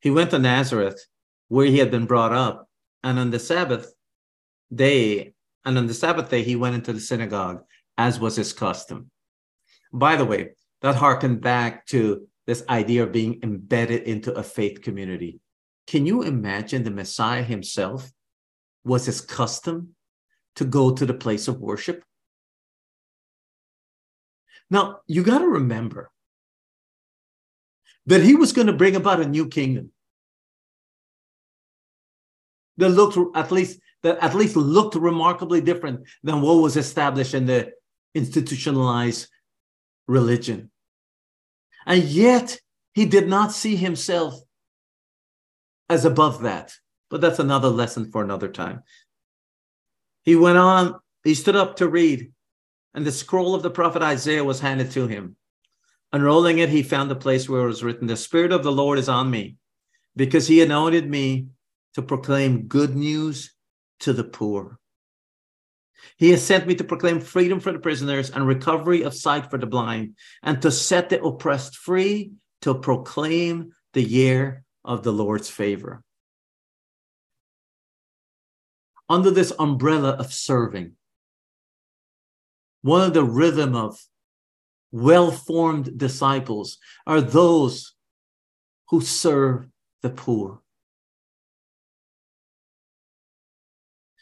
He 0.00 0.10
went 0.10 0.30
to 0.30 0.38
Nazareth, 0.38 1.00
where 1.48 1.66
he 1.66 1.78
had 1.78 1.90
been 1.90 2.06
brought 2.06 2.32
up, 2.32 2.68
and 3.02 3.18
on 3.18 3.30
the 3.30 3.38
Sabbath 3.38 3.92
day, 4.74 5.34
and 5.64 5.76
on 5.76 5.86
the 5.86 5.94
Sabbath 5.94 6.30
day, 6.30 6.42
he 6.42 6.56
went 6.56 6.74
into 6.74 6.92
the 6.92 7.00
synagogue, 7.00 7.62
as 7.96 8.20
was 8.20 8.36
his 8.36 8.52
custom. 8.52 9.10
By 9.92 10.16
the 10.16 10.24
way, 10.24 10.50
that 10.82 10.94
harkened 10.94 11.40
back 11.40 11.86
to 11.86 12.28
this 12.46 12.64
idea 12.68 13.02
of 13.02 13.12
being 13.12 13.40
embedded 13.42 14.02
into 14.04 14.32
a 14.32 14.42
faith 14.42 14.80
community. 14.80 15.40
Can 15.86 16.06
you 16.06 16.22
imagine 16.22 16.84
the 16.84 16.90
Messiah 16.90 17.42
himself 17.42 18.10
was 18.84 19.06
his 19.06 19.20
custom 19.20 19.94
to 20.56 20.64
go 20.64 20.90
to 20.92 21.04
the 21.04 21.14
place 21.14 21.48
of 21.48 21.60
worship? 21.60 22.04
Now, 24.70 25.00
you 25.06 25.22
got 25.22 25.38
to 25.38 25.46
remember 25.46 26.10
that 28.06 28.22
he 28.22 28.34
was 28.34 28.52
going 28.52 28.66
to 28.66 28.72
bring 28.72 28.96
about 28.96 29.20
a 29.20 29.28
new 29.28 29.48
kingdom 29.48 29.92
that 32.78 32.90
looked 32.90 33.18
at 33.36 33.52
least 33.52 33.80
that 34.02 34.18
at 34.18 34.34
least 34.34 34.56
looked 34.56 34.94
remarkably 34.94 35.60
different 35.60 36.06
than 36.22 36.40
what 36.40 36.54
was 36.54 36.76
established 36.76 37.34
in 37.34 37.46
the 37.46 37.72
institutionalized 38.14 39.28
religion. 40.06 40.70
And 41.86 42.02
yet 42.04 42.58
he 42.94 43.06
did 43.06 43.28
not 43.28 43.52
see 43.52 43.76
himself 43.76 44.34
as 45.88 46.04
above 46.04 46.42
that. 46.42 46.74
But 47.10 47.20
that's 47.20 47.38
another 47.38 47.68
lesson 47.68 48.10
for 48.10 48.22
another 48.22 48.48
time. 48.48 48.82
He 50.24 50.36
went 50.36 50.58
on, 50.58 50.96
he 51.24 51.34
stood 51.34 51.56
up 51.56 51.76
to 51.76 51.88
read, 51.88 52.32
and 52.92 53.06
the 53.06 53.12
scroll 53.12 53.54
of 53.54 53.62
the 53.62 53.70
prophet 53.70 54.02
Isaiah 54.02 54.44
was 54.44 54.60
handed 54.60 54.90
to 54.92 55.06
him. 55.06 55.36
Unrolling 56.12 56.58
it, 56.58 56.68
he 56.68 56.82
found 56.82 57.10
the 57.10 57.16
place 57.16 57.48
where 57.48 57.62
it 57.62 57.66
was 57.66 57.82
written, 57.82 58.06
The 58.06 58.16
Spirit 58.16 58.52
of 58.52 58.62
the 58.62 58.72
Lord 58.72 58.98
is 58.98 59.08
on 59.08 59.30
me, 59.30 59.56
because 60.16 60.46
he 60.46 60.62
anointed 60.62 61.08
me 61.08 61.48
to 61.94 62.02
proclaim 62.02 62.66
good 62.66 62.94
news 62.94 63.54
to 64.00 64.12
the 64.12 64.24
poor. 64.24 64.78
He 66.16 66.30
has 66.30 66.44
sent 66.44 66.66
me 66.66 66.74
to 66.76 66.84
proclaim 66.84 67.20
freedom 67.20 67.60
for 67.60 67.72
the 67.72 67.78
prisoners 67.78 68.30
and 68.30 68.46
recovery 68.46 69.02
of 69.02 69.14
sight 69.14 69.50
for 69.50 69.58
the 69.58 69.66
blind, 69.66 70.16
and 70.42 70.62
to 70.62 70.70
set 70.70 71.08
the 71.08 71.22
oppressed 71.22 71.76
free, 71.76 72.32
to 72.62 72.74
proclaim 72.74 73.72
the 73.92 74.02
year 74.02 74.64
of 74.84 75.02
the 75.02 75.12
Lord's 75.12 75.48
favor 75.48 76.02
under 79.08 79.30
this 79.30 79.52
umbrella 79.58 80.10
of 80.10 80.32
serving. 80.32 80.92
One 82.82 83.06
of 83.06 83.14
the 83.14 83.24
rhythm 83.24 83.74
of 83.74 83.98
well-formed 84.92 85.98
disciples 85.98 86.78
are 87.06 87.20
those 87.20 87.94
who 88.90 89.00
serve 89.00 89.66
the 90.02 90.10
poor. 90.10 90.60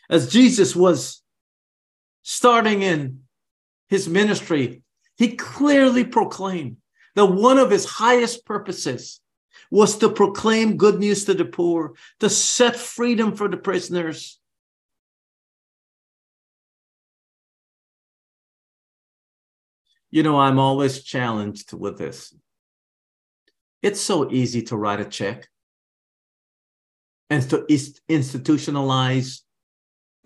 As 0.08 0.30
Jesus 0.30 0.76
was 0.76 1.22
starting 2.22 2.82
in 2.82 3.20
his 3.88 4.08
ministry, 4.08 4.82
he 5.16 5.36
clearly 5.36 6.04
proclaimed 6.04 6.76
that 7.14 7.26
one 7.26 7.58
of 7.58 7.70
his 7.70 7.84
highest 7.84 8.44
purposes 8.44 9.20
was 9.70 9.98
to 9.98 10.08
proclaim 10.08 10.76
good 10.76 10.98
news 10.98 11.24
to 11.24 11.34
the 11.34 11.44
poor, 11.44 11.94
to 12.20 12.28
set 12.28 12.76
freedom 12.76 13.34
for 13.34 13.48
the 13.48 13.56
prisoners, 13.56 14.38
You 20.16 20.22
know, 20.22 20.38
I'm 20.38 20.58
always 20.58 21.02
challenged 21.02 21.74
with 21.74 21.98
this. 21.98 22.34
It's 23.82 24.00
so 24.00 24.30
easy 24.30 24.62
to 24.62 24.76
write 24.76 24.98
a 24.98 25.04
check 25.04 25.46
and 27.28 27.42
to 27.50 27.58
institutionalize 28.08 29.40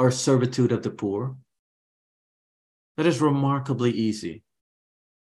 our 0.00 0.10
servitude 0.10 0.72
of 0.72 0.82
the 0.82 0.90
poor. 0.90 1.36
That 2.96 3.04
is 3.04 3.20
remarkably 3.20 3.90
easy. 3.90 4.42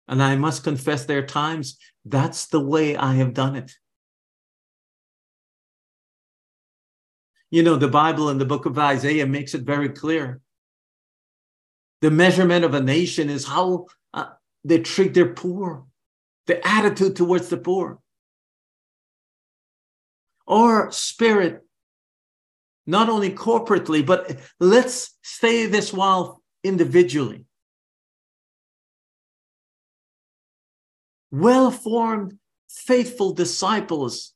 And 0.08 0.22
I 0.22 0.36
must 0.36 0.64
confess, 0.64 1.06
there 1.06 1.18
are 1.18 1.26
times 1.26 1.78
that's 2.06 2.46
the 2.48 2.60
way 2.60 2.96
I 2.96 3.16
have 3.16 3.34
done 3.34 3.56
it. 3.56 3.72
You 7.50 7.64
know, 7.64 7.78
the 7.78 7.88
Bible 7.88 8.30
in 8.30 8.38
the 8.38 8.46
book 8.46 8.68
of 8.68 8.78
Isaiah 8.78 9.26
makes 9.26 9.56
it 9.56 9.64
very 9.64 9.90
clear. 9.90 10.40
The 12.02 12.12
measurement 12.12 12.64
of 12.64 12.76
a 12.76 12.82
nation 12.82 13.28
is 13.28 13.48
how 13.48 13.88
uh, 14.14 14.28
they 14.64 14.80
treat 14.80 15.16
their 15.16 15.34
poor, 15.34 15.86
the 16.46 16.66
attitude 16.66 17.16
towards 17.16 17.50
the 17.50 17.58
poor. 17.58 18.00
Our 20.48 20.92
spirit, 20.92 21.66
not 22.90 23.08
only 23.08 23.30
corporately, 23.30 24.04
but 24.04 24.36
let's 24.60 25.16
say 25.22 25.68
this 25.68 25.94
while 25.94 26.42
individually. 26.64 27.46
Well 31.32 31.70
formed, 31.70 32.40
faithful 32.68 33.34
disciples 33.34 34.34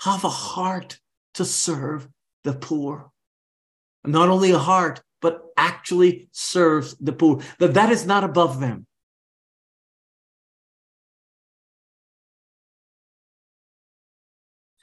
have 0.00 0.24
a 0.24 0.28
heart 0.28 0.98
to 1.34 1.44
serve 1.44 2.08
the 2.42 2.54
poor. 2.54 3.12
Not 4.04 4.30
only 4.30 4.50
a 4.50 4.58
heart, 4.58 5.00
but 5.22 5.42
actually 5.56 6.28
serves 6.32 6.96
the 6.98 7.12
poor. 7.12 7.40
That 7.60 7.74
that 7.74 7.92
is 7.92 8.04
not 8.04 8.24
above 8.24 8.58
them. 8.58 8.86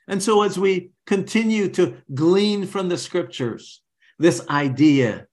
And 0.08 0.22
so, 0.22 0.43
as 0.43 0.60
we 0.60 0.91
continue 1.06 1.70
to 1.70 1.97
glean 2.14 2.66
from 2.66 2.89
the 2.89 2.97
scriptures, 2.97 3.82
this 4.20 4.47
idea 4.49 5.28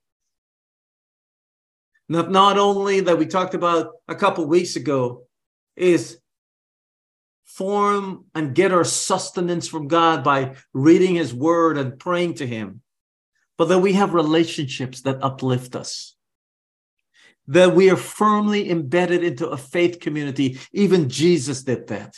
not, 2.11 2.29
not 2.29 2.57
only 2.57 2.99
that 2.99 3.17
we 3.17 3.25
talked 3.25 3.53
about 3.53 3.93
a 4.09 4.15
couple 4.15 4.45
weeks 4.45 4.75
ago 4.75 5.27
is 5.77 6.19
form 7.45 8.25
and 8.35 8.53
get 8.53 8.73
our 8.73 8.83
sustenance 8.83 9.65
from 9.65 9.87
God 9.87 10.21
by 10.21 10.57
reading 10.73 11.15
his 11.15 11.33
word 11.33 11.77
and 11.77 11.97
praying 11.97 12.33
to 12.35 12.45
him, 12.45 12.81
but 13.57 13.69
that 13.69 13.79
we 13.79 13.93
have 13.93 14.13
relationships 14.13 15.03
that 15.03 15.23
uplift 15.23 15.73
us. 15.73 16.17
That 17.47 17.75
we 17.75 17.89
are 17.89 17.95
firmly 17.95 18.69
embedded 18.69 19.23
into 19.23 19.47
a 19.47 19.55
faith 19.55 20.01
community. 20.01 20.59
Even 20.73 21.07
Jesus 21.07 21.63
did 21.63 21.87
that. 21.87 22.17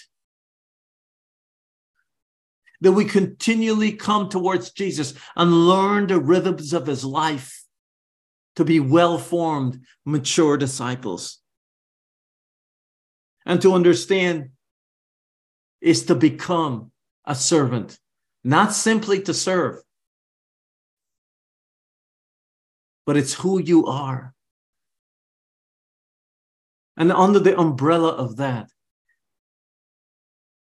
That 2.84 2.92
we 2.92 3.06
continually 3.06 3.94
come 3.94 4.28
towards 4.28 4.72
Jesus 4.72 5.14
and 5.38 5.68
learn 5.68 6.08
the 6.08 6.20
rhythms 6.20 6.74
of 6.74 6.86
his 6.86 7.06
life 7.06 7.64
to 8.58 8.66
be 8.66 8.82
well 8.82 9.18
formed, 9.18 9.80
mature 10.06 10.58
disciples. 10.58 11.40
And 13.46 13.62
to 13.62 13.74
understand 13.74 14.50
is 15.80 16.06
to 16.08 16.16
become 16.16 16.92
a 17.26 17.36
servant, 17.36 17.98
not 18.44 18.74
simply 18.74 19.22
to 19.22 19.34
serve, 19.34 19.82
but 23.06 23.16
it's 23.16 23.34
who 23.34 23.62
you 23.62 23.86
are. 23.86 24.34
And 26.98 27.14
under 27.14 27.40
the 27.40 27.58
umbrella 27.58 28.10
of 28.10 28.36
that 28.38 28.70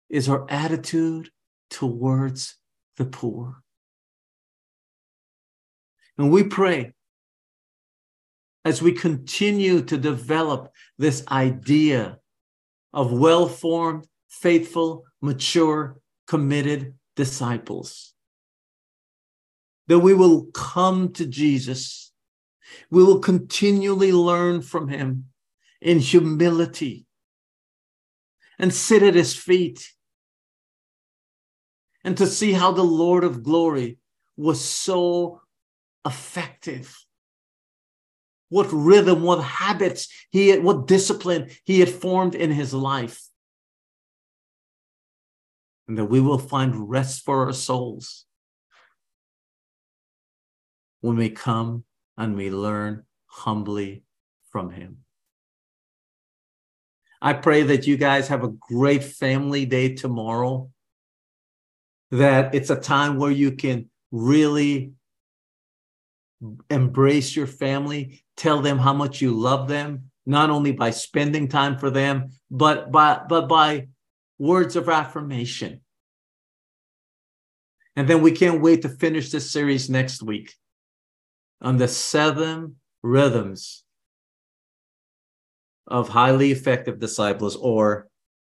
is 0.08 0.30
our 0.30 0.46
attitude 0.48 1.32
towards 1.72 2.58
the 2.98 3.06
poor. 3.06 3.64
And 6.18 6.32
we 6.32 6.44
pray 6.44 6.94
as 8.64 8.82
we 8.82 8.92
continue 8.92 9.82
to 9.82 9.98
develop 9.98 10.72
this 11.00 11.26
idea 11.28 12.20
of 12.94 13.12
well 13.12 13.48
formed, 13.48 14.06
faithful, 14.30 15.06
mature, 15.22 15.98
committed 16.28 16.94
disciples, 17.16 18.14
that 19.88 20.00
we 20.00 20.14
will 20.14 20.46
come 20.54 21.12
to 21.14 21.26
Jesus. 21.26 22.12
We 22.90 23.04
will 23.04 23.20
continually 23.20 24.12
learn 24.12 24.62
from 24.62 24.90
him 24.90 25.26
in 25.82 26.00
humility 26.00 27.06
and 28.60 28.72
sit 28.74 29.02
at 29.02 29.16
his 29.16 29.36
feet 29.36 29.92
and 32.04 32.18
to 32.18 32.26
see 32.28 32.54
how 32.54 32.72
the 32.72 32.84
Lord 32.84 33.24
of 33.24 33.44
glory 33.44 33.98
was 34.38 34.64
so 34.64 35.42
effective. 36.06 36.98
What 38.50 38.68
rhythm, 38.72 39.24
what 39.24 39.44
habits 39.44 40.08
he 40.32 40.50
had, 40.50 40.64
what 40.64 40.88
discipline 40.88 41.50
he 41.64 41.80
had 41.80 41.90
formed 41.90 42.36
in 42.36 42.52
his 42.52 42.74
life. 42.74 43.22
And 45.88 45.98
that 45.98 46.06
we 46.06 46.20
will 46.20 46.38
find 46.38 46.90
rest 46.90 47.24
for 47.24 47.46
our 47.46 47.54
souls 47.54 48.26
when 51.02 51.18
we 51.18 51.30
come 51.30 51.84
and 52.18 52.36
we 52.36 52.50
learn 52.50 53.04
humbly 53.26 54.04
from 54.52 54.70
him. 54.70 55.00
I 57.22 57.34
pray 57.34 57.64
that 57.64 57.88
you 57.88 57.98
guys 57.98 58.28
have 58.30 58.44
a 58.44 58.50
great 58.50 59.04
family 59.04 59.66
day 59.66 59.94
tomorrow 59.94 60.72
that 62.12 62.54
it's 62.54 62.70
a 62.70 62.76
time 62.76 63.18
where 63.18 63.32
you 63.32 63.54
can 63.54 63.90
really 64.12 64.94
embrace 66.70 67.36
your 67.36 67.48
family, 67.48 68.24
tell 68.36 68.62
them 68.62 68.78
how 68.78 68.94
much 68.94 69.22
you 69.22 69.32
love 69.32 69.68
them, 69.68 70.12
not 70.26 70.50
only 70.50 70.72
by 70.72 70.92
spending 70.92 71.48
time 71.48 71.78
for 71.78 71.90
them, 71.90 72.30
but 72.50 72.92
by, 72.92 73.22
but 73.28 73.48
by 73.48 73.88
words 74.38 74.76
of 74.76 74.90
affirmation. 74.90 75.82
And 77.96 78.08
then 78.08 78.22
we 78.22 78.32
can't 78.32 78.62
wait 78.62 78.82
to 78.82 78.90
finish 78.90 79.32
this 79.32 79.52
series 79.52 79.90
next 79.90 80.24
week 80.24 80.54
on 81.62 81.78
the 81.78 81.88
seven 81.88 82.78
rhythms 83.04 83.84
of 85.88 86.10
highly 86.10 86.52
effective 86.52 87.00
disciples 87.00 87.56
or 87.56 88.08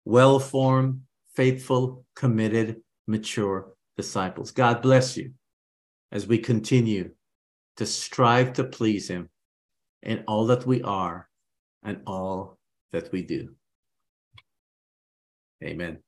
well 0.04 0.38
formed, 0.38 1.02
faithful, 1.34 2.04
committed 2.14 2.80
mature 3.06 3.72
disciples. 3.96 4.50
God 4.50 4.82
bless 4.82 5.16
you 5.16 5.32
as 6.12 6.26
we 6.26 6.38
continue 6.38 7.10
to 7.76 7.86
strive 7.86 8.52
to 8.54 8.64
please 8.64 9.08
Him 9.08 9.28
in 10.02 10.24
all 10.26 10.46
that 10.46 10.66
we 10.66 10.82
are 10.82 11.28
and 11.82 12.00
all 12.06 12.58
that 12.92 13.10
we 13.12 13.22
do. 13.22 13.54
Amen. 15.62 15.98